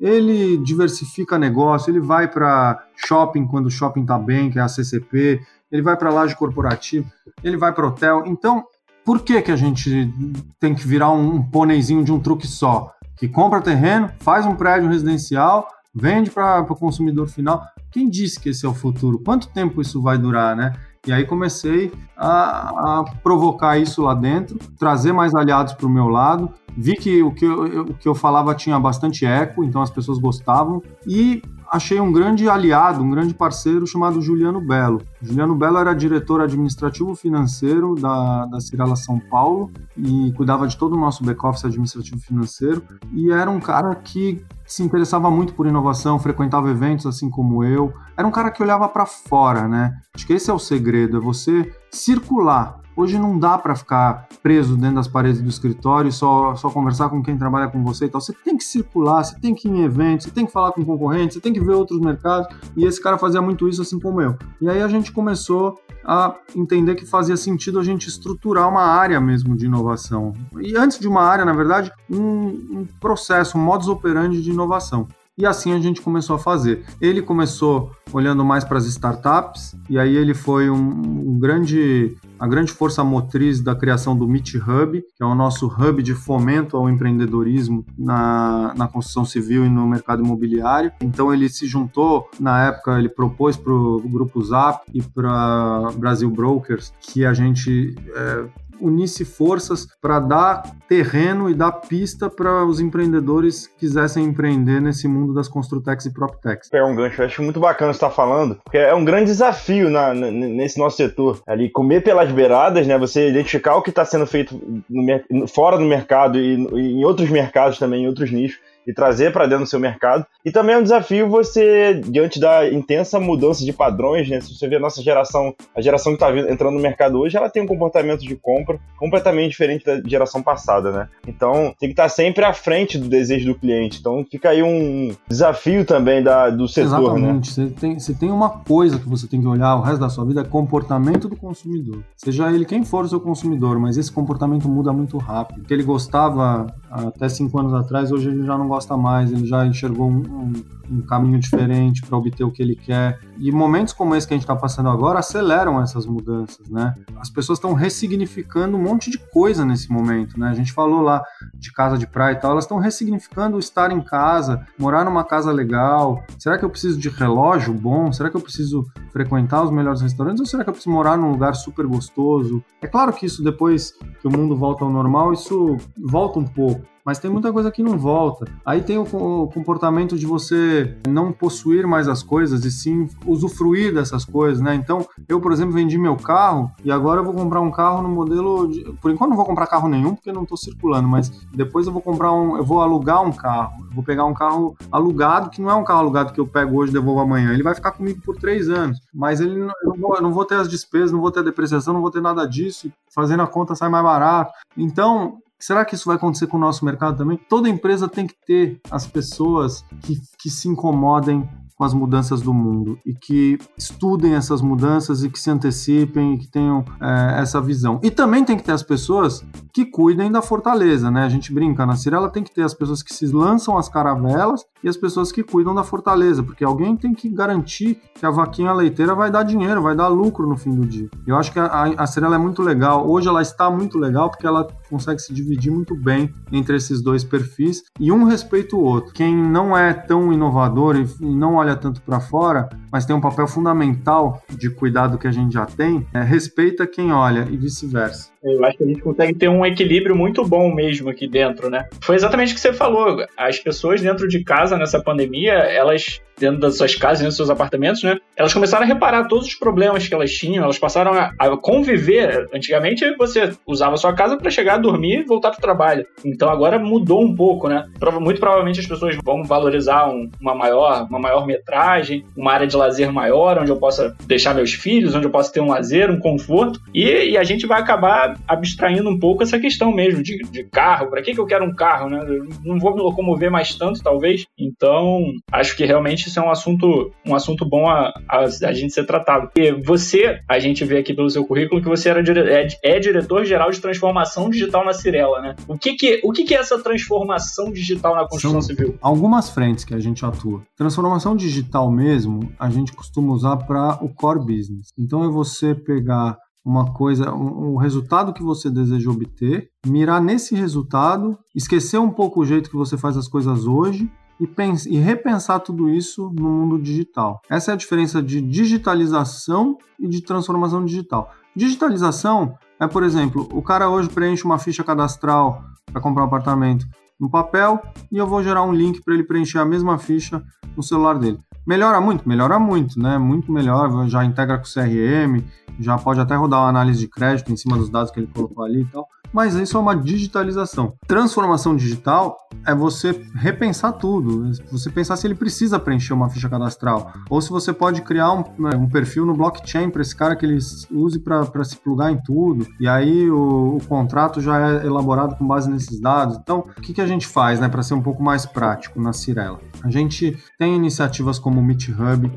[0.00, 4.68] Ele diversifica negócio, ele vai para shopping quando o shopping está bem, que é a
[4.68, 5.40] CCP,
[5.72, 7.06] ele vai para laje corporativa,
[7.42, 8.22] ele vai para hotel.
[8.26, 8.64] Então,
[9.04, 10.12] por que, que a gente
[10.60, 12.92] tem que virar um, um pôneizinho de um truque só?
[13.18, 17.64] Que compra terreno, faz um prédio residencial, vende para o consumidor final.
[17.90, 19.18] Quem disse que esse é o futuro?
[19.18, 20.72] Quanto tempo isso vai durar, né?
[21.06, 26.08] E aí comecei a, a provocar isso lá dentro, trazer mais aliados para o meu
[26.08, 26.52] lado.
[26.76, 30.18] Vi que o que eu, o que eu falava tinha bastante eco, então as pessoas
[30.18, 30.82] gostavam.
[31.06, 35.02] E achei um grande aliado, um grande parceiro chamado Juliano Belo.
[35.20, 40.94] Juliano Belo era diretor administrativo financeiro da, da Cirela São Paulo e cuidava de todo
[40.94, 42.82] o nosso back-office administrativo financeiro.
[43.12, 47.92] E era um cara que se interessava muito por inovação, frequentava eventos assim como eu.
[48.16, 49.94] Era um cara que olhava para fora, né?
[50.14, 54.76] Acho que esse é o segredo, é você circular Hoje não dá para ficar preso
[54.76, 58.08] dentro das paredes do escritório e só, só conversar com quem trabalha com você e
[58.08, 58.20] tal.
[58.20, 60.84] Você tem que circular, você tem que ir em eventos, você tem que falar com
[60.84, 62.48] concorrentes, você tem que ver outros mercados.
[62.76, 64.36] E esse cara fazia muito isso assim como eu.
[64.60, 69.20] E aí a gente começou a entender que fazia sentido a gente estruturar uma área
[69.20, 70.32] mesmo de inovação.
[70.60, 72.46] E antes de uma área, na verdade, um,
[72.80, 75.06] um processo, um modus operandi de inovação.
[75.38, 76.84] E assim a gente começou a fazer.
[77.00, 82.46] Ele começou olhando mais para as startups, e aí ele foi um, um, grande, a
[82.48, 86.76] grande força motriz da criação do Meet Hub, que é o nosso hub de fomento
[86.76, 90.90] ao empreendedorismo na, na construção civil e no mercado imobiliário.
[91.00, 96.30] Então ele se juntou, na época ele propôs para o Grupo Zap e para Brasil
[96.30, 98.44] Brokers que a gente é,
[98.80, 105.08] unisse forças para dar terreno e dar pista para os empreendedores que quisessem empreender nesse
[105.08, 106.68] mundo das Construtex e PropTex.
[106.72, 109.26] É um gancho, eu acho muito bacana você estar tá falando, porque é um grande
[109.26, 111.40] desafio na, nesse nosso setor.
[111.46, 112.98] Ali, comer pelas beiradas, né?
[112.98, 117.30] Você identificar o que está sendo feito no, fora do mercado e, e em outros
[117.30, 120.24] mercados também, em outros nichos e trazer para dentro do seu mercado.
[120.42, 124.40] E também é um desafio você, diante da intensa mudança de padrões, né?
[124.40, 127.50] Se você vê a nossa geração, a geração que está entrando no mercado hoje, ela
[127.50, 131.08] tem um comportamento de compra completamente diferente da geração passada, né?
[131.26, 133.98] Então, tem que estar sempre à frente do desejo do cliente.
[134.00, 137.28] Então, fica aí um desafio também da, do setor, né?
[137.28, 137.60] Exatamente.
[137.60, 137.66] né?
[137.66, 140.24] Você tem, você tem uma coisa que você tem que olhar o resto da sua
[140.24, 142.02] vida, é comportamento do consumidor.
[142.16, 145.60] Seja ele quem for o seu consumidor, mas esse comportamento muda muito rápido.
[145.60, 149.32] O que ele gostava até cinco anos atrás, hoje ele já não gosta gosta mais,
[149.32, 150.52] ele já enxergou um, um,
[150.88, 153.18] um caminho diferente para obter o que ele quer.
[153.36, 156.94] E momentos como esse que a gente está passando agora aceleram essas mudanças, né?
[157.20, 160.48] As pessoas estão ressignificando um monte de coisa nesse momento, né?
[160.48, 161.22] A gente falou lá
[161.54, 165.50] de casa de praia e tal, elas estão ressignificando estar em casa, morar numa casa
[165.50, 166.22] legal.
[166.38, 168.12] Será que eu preciso de relógio bom?
[168.12, 171.32] Será que eu preciso frequentar os melhores restaurantes ou será que eu preciso morar num
[171.32, 172.62] lugar super gostoso?
[172.80, 176.86] É claro que isso depois que o mundo volta ao normal, isso volta um pouco
[177.08, 178.44] mas tem muita coisa que não volta.
[178.66, 179.06] Aí tem o
[179.46, 184.74] comportamento de você não possuir mais as coisas e sim usufruir dessas coisas, né?
[184.74, 188.10] Então, eu, por exemplo, vendi meu carro e agora eu vou comprar um carro no
[188.10, 188.84] modelo de...
[189.00, 192.02] Por enquanto não vou comprar carro nenhum porque não estou circulando, mas depois eu vou
[192.02, 193.86] comprar um, eu vou alugar um carro.
[193.94, 196.90] Vou pegar um carro alugado, que não é um carro alugado que eu pego hoje
[196.90, 197.54] e devolvo amanhã.
[197.54, 200.30] Ele vai ficar comigo por três anos, mas ele não, eu, não vou, eu não
[200.30, 202.92] vou ter as despesas, não vou ter a depreciação, não vou ter nada disso.
[203.08, 204.52] Fazendo a conta sai mais barato.
[204.76, 207.38] Então, Será que isso vai acontecer com o nosso mercado também?
[207.48, 212.52] Toda empresa tem que ter as pessoas que, que se incomodem com as mudanças do
[212.52, 217.60] mundo e que estudem essas mudanças e que se antecipem e que tenham é, essa
[217.60, 218.00] visão.
[218.02, 221.22] E também tem que ter as pessoas que cuidem da fortaleza, né?
[221.22, 224.64] A gente brinca, na Cirela tem que ter as pessoas que se lançam as caravelas
[224.82, 228.72] e as pessoas que cuidam da fortaleza, porque alguém tem que garantir que a vaquinha
[228.72, 231.08] leiteira vai dar dinheiro, vai dar lucro no fim do dia.
[231.26, 233.08] Eu acho que a, a Cirela é muito legal.
[233.08, 237.24] Hoje ela está muito legal porque ela consegue se dividir muito bem entre esses dois
[237.24, 239.12] perfis e um respeita o outro.
[239.12, 243.46] Quem não é tão inovador e não olha tanto para fora, mas tem um papel
[243.46, 248.30] fundamental de cuidar do que a gente já tem, é, respeita quem olha e vice-versa.
[248.52, 251.88] Eu acho que a gente consegue ter um equilíbrio muito bom mesmo aqui dentro, né?
[252.00, 253.24] Foi exatamente o que você falou.
[253.36, 257.50] As pessoas dentro de casa nessa pandemia, elas dentro das suas casas, dentro dos seus
[257.50, 258.16] apartamentos, né?
[258.36, 262.48] Elas começaram a reparar todos os problemas que elas tinham, elas passaram a, a conviver.
[262.54, 266.06] Antigamente você usava a sua casa para chegar, dormir e voltar para o trabalho.
[266.24, 267.84] Então agora mudou um pouco, né?
[268.20, 272.76] Muito provavelmente as pessoas vão valorizar um, uma maior, uma maior metragem, uma área de
[272.76, 276.18] lazer maior, onde eu possa deixar meus filhos, onde eu possa ter um lazer, um
[276.18, 276.80] conforto.
[276.94, 281.08] E, e a gente vai acabar abstraindo um pouco essa questão mesmo de, de carro.
[281.08, 282.24] Para que, que eu quero um carro, né?
[282.26, 284.46] Eu não vou me locomover mais tanto, talvez.
[284.58, 288.92] Então acho que realmente isso é um assunto, um assunto bom a, a, a gente
[288.92, 289.50] ser tratado.
[289.56, 293.70] E você, a gente vê aqui pelo seu currículo que você era é, é diretor-geral
[293.70, 295.56] de transformação digital na Cirela, né?
[295.66, 298.96] O que que, o que que é essa transformação digital na construção São civil?
[299.00, 300.62] Algumas frentes que a gente atua.
[300.76, 304.92] Transformação digital mesmo, a gente costuma usar para o core business.
[304.98, 310.54] Então é você pegar uma coisa, um, um, resultado que você deseja obter, mirar nesse
[310.54, 314.48] resultado, esquecer um pouco o jeito que você faz as coisas hoje e,
[314.88, 317.40] e repensar tudo isso no mundo digital.
[317.48, 321.30] Essa é a diferença de digitalização e de transformação digital.
[321.54, 326.86] Digitalização é, por exemplo, o cara hoje preenche uma ficha cadastral para comprar um apartamento
[327.18, 330.42] no papel e eu vou gerar um link para ele preencher a mesma ficha
[330.76, 331.40] no celular dele.
[331.66, 332.26] Melhora muito?
[332.28, 333.18] Melhora muito, né?
[333.18, 335.44] Muito melhor, já integra com o CRM,
[335.80, 338.64] já pode até rodar uma análise de crédito em cima dos dados que ele colocou
[338.64, 340.94] ali e tal mas isso é uma digitalização.
[341.06, 342.36] Transformação digital
[342.66, 344.50] é você repensar tudo.
[344.70, 348.44] Você pensar se ele precisa preencher uma ficha cadastral, ou se você pode criar um,
[348.58, 350.58] né, um perfil no blockchain para esse cara que ele
[350.90, 355.46] use para se plugar em tudo, e aí o, o, contrato já é elaborado com
[355.46, 356.36] base nesses dados.
[356.36, 359.12] Então, o que, que a gente faz né, para ser um pouco mais prático na
[359.12, 359.58] Cirela?
[359.82, 362.30] A gente tem iniciativas como o Meet Hub,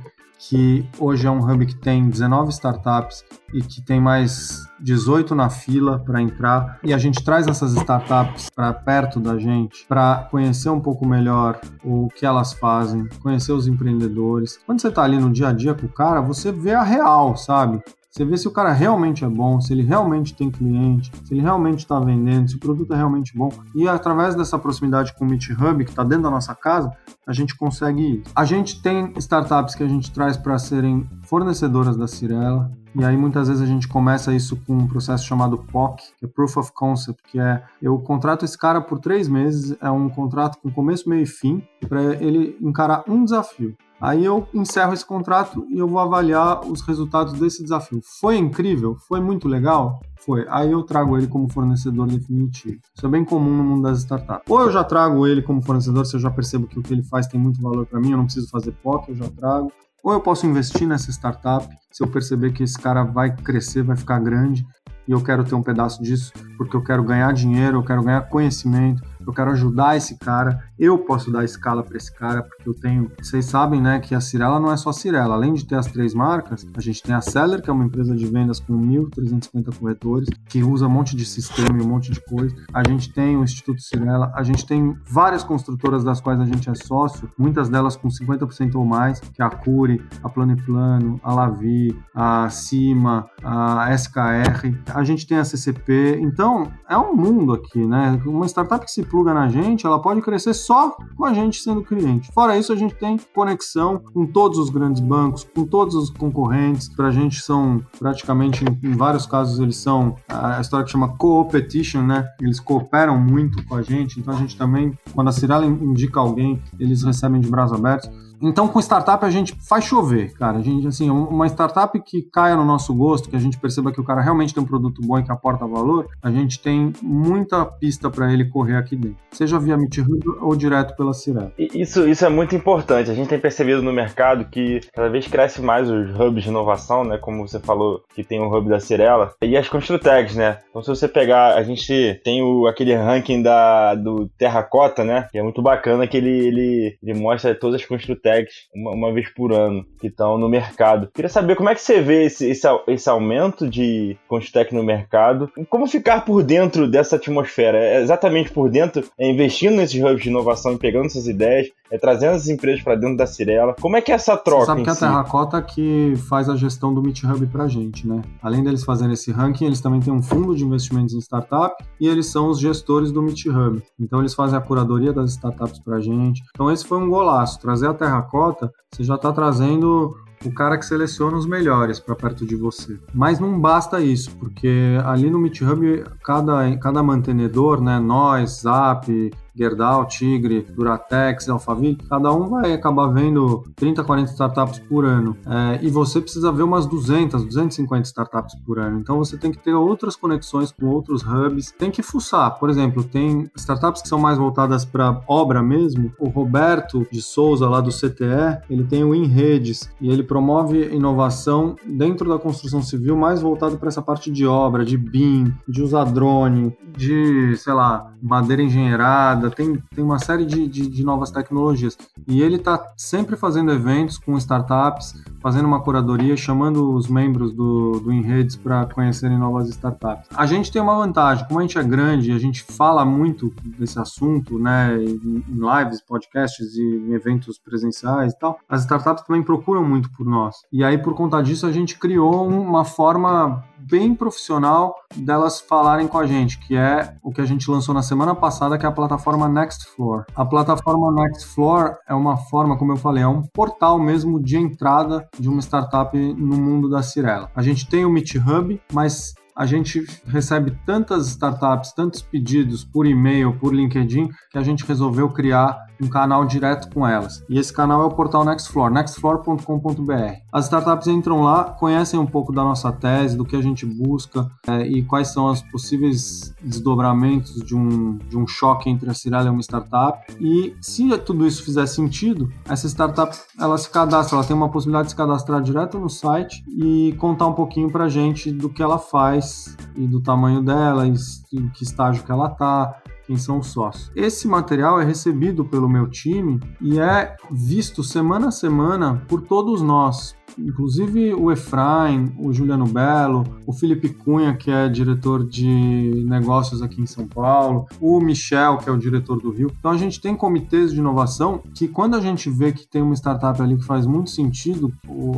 [0.50, 3.24] que hoje é um hub que tem 19 startups
[3.54, 6.80] e que tem mais 18 na fila para entrar.
[6.84, 11.60] E a gente traz essas startups para perto da gente para conhecer um pouco melhor
[11.84, 14.58] o que elas fazem, conhecer os empreendedores.
[14.66, 17.38] Quando você está ali no dia a dia com o cara, você vê a real,
[17.38, 17.82] sabe?
[18.12, 21.40] Você vê se o cara realmente é bom, se ele realmente tem cliente, se ele
[21.40, 23.50] realmente está vendendo, se o produto é realmente bom.
[23.74, 26.92] E através dessa proximidade com o Meet Hub, que está dentro da nossa casa,
[27.26, 28.24] a gente consegue ir.
[28.36, 33.16] A gente tem startups que a gente traz para serem fornecedoras da Cirela, e aí
[33.16, 36.74] muitas vezes a gente começa isso com um processo chamado POC, que é Proof of
[36.74, 41.08] Concept, que é eu contrato esse cara por três meses, é um contrato com começo,
[41.08, 43.74] meio e fim, para ele encarar um desafio.
[44.02, 48.02] Aí eu encerro esse contrato e eu vou avaliar os resultados desse desafio.
[48.20, 48.98] Foi incrível?
[49.08, 50.00] Foi muito legal?
[50.26, 50.44] Foi.
[50.50, 52.80] Aí eu trago ele como fornecedor definitivo.
[52.96, 54.44] Isso é bem comum no mundo das startups.
[54.50, 57.04] Ou eu já trago ele como fornecedor, se eu já percebo que o que ele
[57.04, 59.72] faz tem muito valor para mim, eu não preciso fazer POC, eu já trago.
[60.04, 63.96] Ou eu posso investir nessa startup, se eu perceber que esse cara vai crescer, vai
[63.96, 64.66] ficar grande,
[65.08, 68.22] e eu quero ter um pedaço disso, porque eu quero ganhar dinheiro, eu quero ganhar
[68.22, 72.74] conhecimento, eu quero ajudar esse cara, eu posso dar escala para esse cara, porque eu
[72.74, 73.12] tenho.
[73.22, 75.36] Vocês sabem, né, que a Cirela não é só Cirela.
[75.36, 78.16] Além de ter as três marcas, a gente tem a Seller, que é uma empresa
[78.16, 82.20] de vendas com 1.350 corretores, que usa um monte de sistema e um monte de
[82.22, 82.56] coisa.
[82.74, 86.68] A gente tem o Instituto Cirela, a gente tem várias construtoras das quais a gente
[86.68, 90.56] é sócio, muitas delas com 50% ou mais, que é a Cure, a Plano e
[90.56, 94.74] Plano, a Lavi, a Cima, a SKR.
[94.96, 96.18] A gente tem a CCP.
[96.22, 98.20] Então, é um mundo aqui, né?
[98.26, 100.71] Uma startup que se pluga na gente, ela pode crescer só
[101.16, 102.32] com a gente sendo cliente.
[102.32, 106.90] Fora isso, a gente tem conexão com todos os grandes bancos, com todos os concorrentes.
[106.90, 112.04] Para a gente são praticamente, em vários casos, eles são a história que chama co-opetition,
[112.04, 112.28] né?
[112.42, 114.20] Eles cooperam muito com a gente.
[114.20, 118.10] Então a gente também, quando a Cirela indica alguém, eles recebem de braços abertos.
[118.42, 120.58] Então, com startup, a gente faz chover, cara.
[120.58, 124.02] A gente, assim, uma startup que caia no nosso gosto, que a gente perceba que
[124.02, 127.66] o cara realmente tem um produto bom e que aporta valor, a gente tem muita
[127.66, 129.18] pista para ele correr aqui dentro.
[129.32, 130.10] Seja via MeetHub
[130.42, 131.52] ou direto pela Cirela.
[131.58, 133.10] Isso, isso é muito importante.
[133.10, 137.04] A gente tem percebido no mercado que cada vez cresce mais os hubs de inovação,
[137.04, 137.18] né?
[137.18, 139.34] Como você falou, que tem o hub da Cirela.
[139.42, 140.58] E as Construtecs, né?
[140.70, 145.28] Então, se você pegar, a gente tem o, aquele ranking da, do Terracota, né?
[145.32, 147.88] Que é muito bacana, que ele, ele, ele mostra todas as
[148.32, 151.10] Construtecs uma, uma vez por ano que estão no mercado.
[151.14, 155.50] Queria saber como é que você vê esse, esse, esse aumento de Constec no mercado,
[155.70, 160.30] como ficar por dentro dessa atmosfera, é exatamente por dentro, é investindo nesses hubs de
[160.30, 163.76] inovação e pegando essas ideias, é trazendo as empresas para dentro da Cirela.
[163.80, 164.62] Como é que é essa troca?
[164.62, 165.00] Você sabe que a si?
[165.02, 168.22] Terracota que faz a gestão do Meet Hub para gente, né?
[168.42, 172.08] Além deles fazerem esse ranking, eles também têm um fundo de investimentos em startup e
[172.08, 173.84] eles são os gestores do Meet Hub.
[174.00, 176.42] Então eles fazem a curadoria das startups para gente.
[176.56, 180.86] Então esse foi um golaço, trazer a Terracota, você já está trazendo o cara que
[180.86, 183.00] seleciona os melhores para perto de você.
[183.14, 189.32] Mas não basta isso, porque ali no Meet Hub, cada, cada mantenedor, né, nós, Zap,
[189.56, 195.36] Gerdau, Tigre, Duratex, Alphaville, cada um vai acabar vendo 30, 40 startups por ano.
[195.46, 199.00] É, e você precisa ver umas 200, 250 startups por ano.
[199.00, 202.60] Então você tem que ter outras conexões com outros hubs, tem que fuçar.
[202.60, 206.12] Por exemplo, tem startups que são mais voltadas para obra mesmo.
[206.20, 211.76] O Roberto de Souza, lá do CTE, ele tem o InRedes e ele promove inovação
[211.86, 216.06] dentro da construção civil mais voltado para essa parte de obra, de BIM, de usar
[216.06, 221.98] drone, de, sei lá, madeira engenheirada, tem, tem uma série de, de, de novas tecnologias.
[222.28, 228.00] E ele está sempre fazendo eventos com startups, fazendo uma curadoria, chamando os membros do,
[228.00, 230.28] do InRedes para conhecerem novas startups.
[230.36, 234.00] A gente tem uma vantagem, como a gente é grande, a gente fala muito desse
[234.00, 239.84] assunto, né, em lives, podcasts e em eventos presenciais e tal, as startups também procuram
[239.84, 240.56] muito por nós.
[240.72, 246.18] E aí, por conta disso, a gente criou uma forma bem profissional delas falarem com
[246.18, 248.92] a gente, que é o que a gente lançou na semana passada, que é a
[248.92, 250.26] plataforma Nextfloor.
[250.36, 255.28] A plataforma Nextfloor é uma forma, como eu falei, é um portal mesmo de entrada
[255.40, 257.50] de uma startup no mundo da Cirela.
[257.56, 263.06] A gente tem o Meet Hub, mas a gente recebe tantas startups, tantos pedidos por
[263.06, 267.44] e-mail, por LinkedIn, que a gente resolveu criar um canal direto com elas.
[267.48, 270.14] E esse canal é o portal Nextfloor, nextfloor.com.br.
[270.52, 274.50] As startups entram lá, conhecem um pouco da nossa tese, do que a gente busca
[274.68, 279.48] é, e quais são os possíveis desdobramentos de um, de um choque entre a Cirela
[279.48, 280.26] e uma startup.
[280.40, 285.08] E se tudo isso fizer sentido, essa startup ela se cadastra, ela tem uma possibilidade
[285.08, 288.82] de se cadastrar direto no site e contar um pouquinho para a gente do que
[288.82, 291.14] ela faz e do tamanho dela, e
[291.54, 294.12] em que estágio que ela está, quem são os sócios.
[294.14, 299.82] Esse material é recebido pelo meu time e é visto semana a semana por todos
[299.82, 306.82] nós, Inclusive o Efraim, o Juliano Belo, o Felipe Cunha, que é diretor de negócios
[306.82, 309.72] aqui em São Paulo, o Michel, que é o diretor do Rio.
[309.78, 313.16] Então a gente tem comitês de inovação que quando a gente vê que tem uma
[313.16, 314.92] startup ali que faz muito sentido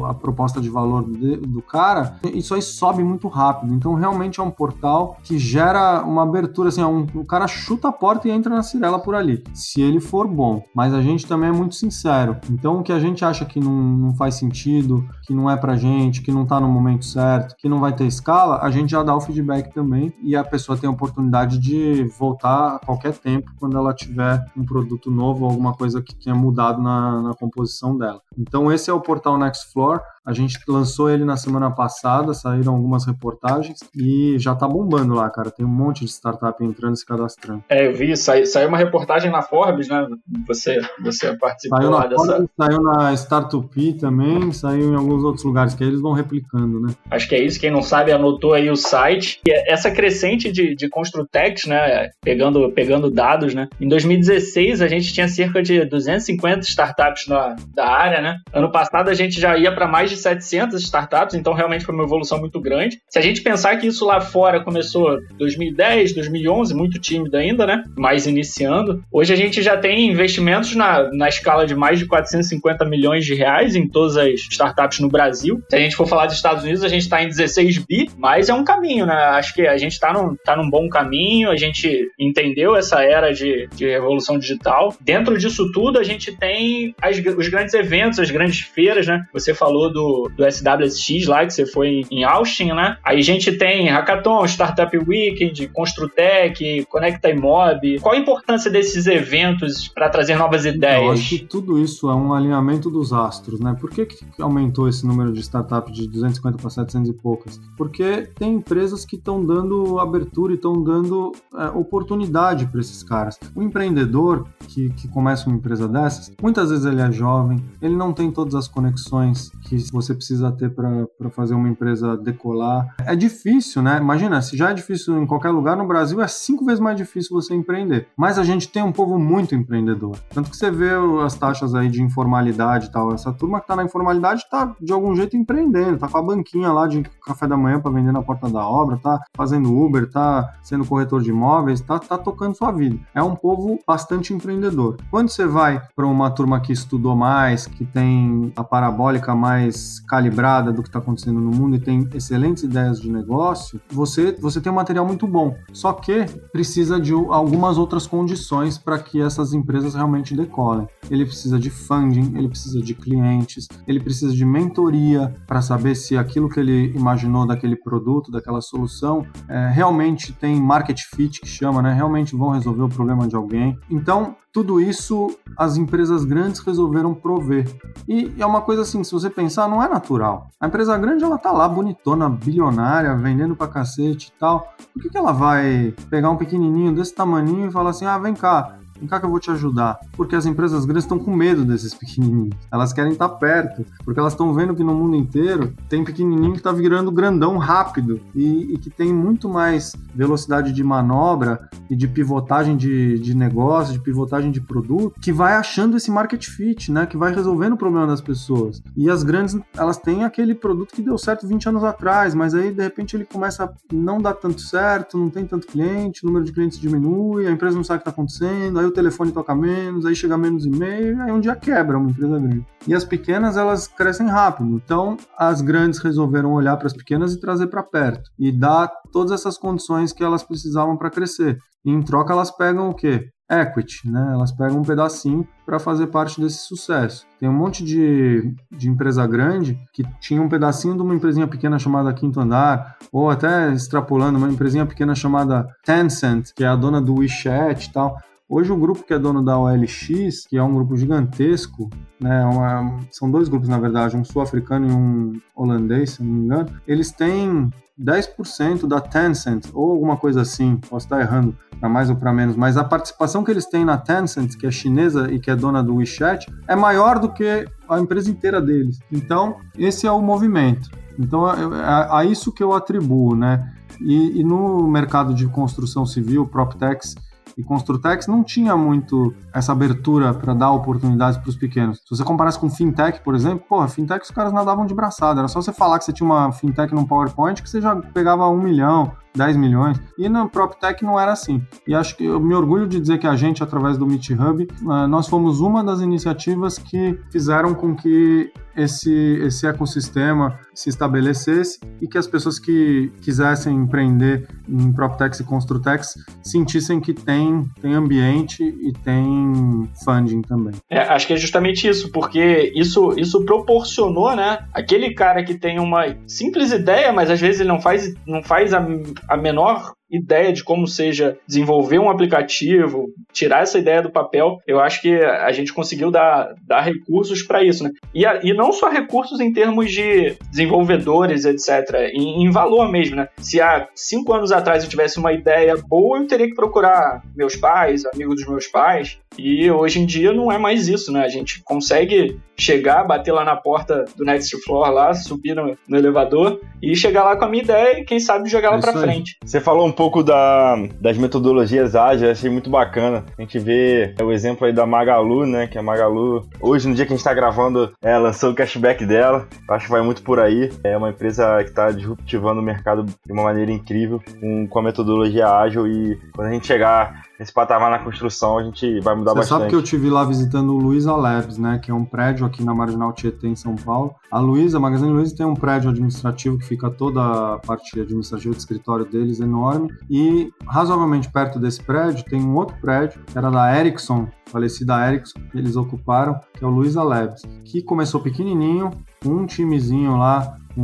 [0.06, 3.74] a proposta de valor do cara, isso aí sobe muito rápido.
[3.74, 7.92] Então realmente é um portal que gera uma abertura, assim, um, o cara chuta a
[7.92, 10.64] porta e entra na Cirela por ali, se ele for bom.
[10.76, 12.38] Mas a gente também é muito sincero.
[12.50, 15.76] Então o que a gente acha que não, não faz sentido, que não é pra
[15.76, 19.04] gente, que não tá no momento certo, que não vai ter escala, a gente já
[19.04, 23.52] dá o feedback também e a pessoa tem a oportunidade de voltar a qualquer tempo
[23.60, 27.98] quando ela tiver um produto novo ou alguma coisa que tenha mudado na, na composição
[27.98, 28.22] dela.
[28.38, 30.02] Então esse é o portal Nextfloor.
[30.26, 35.30] A gente lançou ele na semana passada, saíram algumas reportagens e já tá bombando lá,
[35.30, 35.52] cara.
[35.52, 37.64] Tem um monte de startup entrando e se cadastrando.
[37.68, 40.08] É, eu vi, saiu, saiu uma reportagem na Forbes, né?
[40.48, 42.26] Você, você participou saiu lá dessa.
[42.26, 46.80] Forbes, saiu na Startup também, saiu em alguns outros lugares, que aí eles vão replicando,
[46.80, 46.94] né?
[47.12, 47.60] Acho que é isso.
[47.60, 49.42] Quem não sabe, anotou aí o site.
[49.48, 52.12] É essa crescente de, de Construtex, né?
[52.22, 53.68] Pegando, pegando dados, né?
[53.80, 58.38] Em 2016, a gente tinha cerca de 250 startups na, da área, né?
[58.54, 62.04] Ano passado, a gente já ia para mais de 700 startups, então realmente foi uma
[62.04, 62.98] evolução muito grande.
[63.10, 67.84] Se a gente pensar que isso lá fora começou 2010, 2011, muito tímido ainda, né?
[67.98, 69.04] Mais iniciando.
[69.12, 73.34] Hoje a gente já tem investimentos na, na escala de mais de 450 milhões de
[73.34, 75.62] reais em todas as startups no Brasil.
[75.70, 78.50] Se a gente for falar dos Estados Unidos, a gente está em 16 bi, mas
[78.50, 79.14] é um caminho, né?
[79.14, 83.32] Acho que a gente está num, tá num bom caminho, a gente entendeu essa era
[83.32, 84.96] de, de revolução digital.
[85.02, 89.24] Dentro disso tudo, a gente tem as, os grandes eventos, as grandes feiras, né?
[89.34, 90.03] Você falou do,
[90.36, 92.98] do SWSX lá, que você foi em Austin, né?
[93.04, 98.00] Aí a gente tem Hackathon, Startup Weekend, Construtec, Conecta Imob.
[98.00, 101.04] Qual a importância desses eventos para trazer novas ideias?
[101.04, 103.76] Eu acho que tudo isso é um alinhamento dos astros, né?
[103.80, 107.60] Por que, que aumentou esse número de startups de 250 para 700 e poucas?
[107.78, 113.40] Porque tem empresas que estão dando abertura e estão dando é, oportunidade para esses caras.
[113.56, 118.14] O empreendedor que, que começa uma empresa dessas, muitas vezes ele é jovem, ele não
[118.14, 122.96] tem todas as conexões que você precisa ter para fazer uma empresa decolar.
[123.06, 123.98] É difícil, né?
[123.98, 127.34] Imagina, se já é difícil em qualquer lugar, no Brasil é cinco vezes mais difícil
[127.34, 128.08] você empreender.
[128.18, 130.18] Mas a gente tem um povo muito empreendedor.
[130.34, 130.92] Tanto que você vê
[131.24, 133.14] as taxas aí de informalidade e tal.
[133.14, 136.72] Essa turma que tá na informalidade tá de algum jeito empreendendo, tá com a banquinha
[136.72, 140.54] lá de café da manhã para vender na porta da obra, tá fazendo Uber, tá
[140.62, 142.98] sendo corretor de imóveis, tá, tá tocando sua vida.
[143.14, 144.98] É um povo bastante empreendedor.
[145.12, 150.72] Quando você vai para uma turma que estudou mais, que tem a parabólica mais calibrada
[150.72, 154.72] do que está acontecendo no mundo e tem excelentes ideias de negócio, você, você tem
[154.72, 155.56] um material muito bom.
[155.72, 160.88] Só que precisa de algumas outras condições para que essas empresas realmente decolem.
[161.10, 166.18] Ele precisa de funding, ele precisa de clientes, ele precisa de mentoria para saber se
[166.18, 171.82] aquilo que ele imaginou daquele produto, daquela solução, é, realmente tem market fit, que chama,
[171.82, 171.94] né?
[171.94, 173.78] Realmente vão resolver o problema de alguém.
[173.90, 177.68] Então, tudo isso as empresas grandes resolveram prover.
[178.08, 180.50] E é uma coisa assim, se você pensar, não é natural.
[180.62, 184.72] A empresa grande, ela tá lá bonitona, bilionária, vendendo pra cacete e tal.
[184.94, 188.36] Por que, que ela vai pegar um pequenininho desse tamaninho e falar assim, ah, vem
[188.36, 190.00] cá, Vem cá que eu vou te ajudar.
[190.14, 192.56] Porque as empresas grandes estão com medo desses pequenininhos.
[192.72, 196.60] Elas querem estar perto, porque elas estão vendo que no mundo inteiro tem pequenininho que
[196.60, 202.08] está virando grandão rápido e, e, que tem muito mais velocidade de manobra e de
[202.08, 207.06] pivotagem de, de negócio, de pivotagem de produto, que vai achando esse market fit, né?
[207.06, 208.82] Que vai resolvendo o problema das pessoas.
[208.96, 212.72] E as grandes, elas têm aquele produto que deu certo 20 anos atrás, mas aí
[212.72, 216.46] de repente ele começa a não dar tanto certo, não tem tanto cliente, o número
[216.46, 219.54] de clientes diminui, a empresa não sabe o que está acontecendo, aí o telefone toca
[219.56, 222.66] menos, aí chega menos e-mail, aí um dia quebra uma empresa grande.
[222.88, 224.70] E as pequenas, elas crescem rápido.
[224.76, 229.32] Então, as grandes resolveram olhar para as pequenas e trazer para perto e dar todas
[229.32, 231.58] essas condições que elas precisavam para crescer.
[231.86, 233.30] E em troca, elas pegam o quê?
[233.50, 234.32] equity, né?
[234.34, 237.26] Elas pegam um pedacinho para fazer parte desse sucesso.
[237.40, 241.78] Tem um monte de, de empresa grande que tinha um pedacinho de uma empresinha pequena
[241.78, 247.02] chamada Quinto Andar, ou até extrapolando, uma empresinha pequena chamada Tencent, que é a dona
[247.02, 248.18] do WeChat e tal.
[248.48, 251.90] Hoje o grupo que é dono da OLX, que é um grupo gigantesco,
[252.20, 256.46] né, uma, são dois grupos na verdade, um sul-africano e um holandês, se não me
[256.46, 257.70] engano, eles têm
[258.00, 262.56] 10% da Tencent, ou alguma coisa assim, posso estar errando, para mais ou para menos,
[262.56, 265.82] mas a participação que eles têm na Tencent, que é chinesa e que é dona
[265.82, 269.00] do WeChat, é maior do que a empresa inteira deles.
[269.12, 270.90] Então, esse é o movimento.
[271.18, 273.74] Então, é, é a isso que eu atribuo, né?
[274.02, 277.16] E, e no mercado de construção civil, PropTechs,
[277.58, 282.00] e Construtex não tinha muito essa abertura para dar oportunidades para os pequenos.
[282.00, 285.42] Se você comparasse com fintech, por exemplo, porra, fintech os caras nadavam de braçada.
[285.42, 288.48] Era só você falar que você tinha uma fintech no PowerPoint que você já pegava
[288.48, 290.00] um milhão, 10 milhões.
[290.18, 291.62] E na PropTech não era assim.
[291.88, 294.68] E acho que eu me orgulho de dizer que a gente, através do Meet Hub,
[294.70, 299.14] eh, nós fomos uma das iniciativas que fizeram com que esse,
[299.44, 306.16] esse ecossistema se estabelecesse e que as pessoas que quisessem empreender em PropTechs e Construtex
[306.42, 310.74] sentissem que tem, tem ambiente e tem funding também.
[310.90, 314.66] É, acho que é justamente isso, porque isso, isso proporcionou, né?
[314.74, 318.74] Aquele cara que tem uma simples ideia, mas às vezes ele não faz, não faz
[318.74, 318.86] a,
[319.30, 324.80] a menor ideia de como seja desenvolver um aplicativo, tirar essa ideia do papel, eu
[324.80, 327.92] acho que a gente conseguiu dar, dar recursos para isso, né?
[328.14, 333.16] E, a, e não só recursos em termos de desenvolvedores, etc., em, em, valor mesmo,
[333.16, 333.28] né?
[333.38, 337.56] Se há cinco anos atrás eu tivesse uma ideia boa, eu teria que procurar meus
[337.56, 341.24] pais, amigos dos meus pais, e hoje em dia não é mais isso, né?
[341.24, 345.98] A gente consegue chegar, bater lá na porta do Next Floor lá, subir no, no
[345.98, 349.38] elevador e chegar lá com a minha ideia e quem sabe jogar ela para frente.
[349.44, 353.24] Você falou um pouco da, das metodologias ágeis, achei muito bacana.
[353.38, 355.68] A gente vê o exemplo aí da Magalu, né?
[355.68, 359.06] Que a Magalu, hoje no dia que a gente tá gravando, é, lançou o cashback
[359.06, 359.48] dela.
[359.70, 360.72] Acho que vai muito por aí.
[360.84, 364.84] É uma empresa que está disruptivando o mercado de uma maneira incrível com, com a
[364.84, 369.32] metodologia ágil e quando a gente chegar esse patamar na construção, a gente vai mudar
[369.32, 369.48] Você bastante.
[369.48, 372.46] Você sabe que eu tive lá visitando o Luiza Labs, né, que é um prédio
[372.46, 374.16] aqui na Marginal Tietê, em São Paulo.
[374.32, 377.22] A Luiza, a Magazine Luiza tem um prédio administrativo que fica toda
[377.54, 382.76] a parte administrativa do escritório deles enorme e razoavelmente perto desse prédio tem um outro
[382.82, 387.44] prédio que era da Ericsson, falecida Ericsson, que eles ocuparam, que é o Luiza Labs,
[387.66, 388.92] que começou pequenininho,
[389.26, 390.82] um timezinho lá com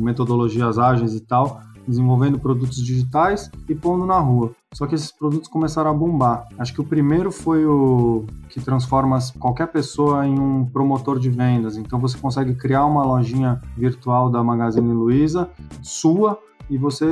[0.00, 4.52] metodologias ágeis e tal, desenvolvendo produtos digitais e pondo na rua.
[4.72, 6.46] Só que esses produtos começaram a bombar.
[6.56, 11.76] Acho que o primeiro foi o que transforma qualquer pessoa em um promotor de vendas.
[11.76, 15.50] Então você consegue criar uma lojinha virtual da Magazine Luiza,
[15.82, 16.38] sua,
[16.70, 17.06] e você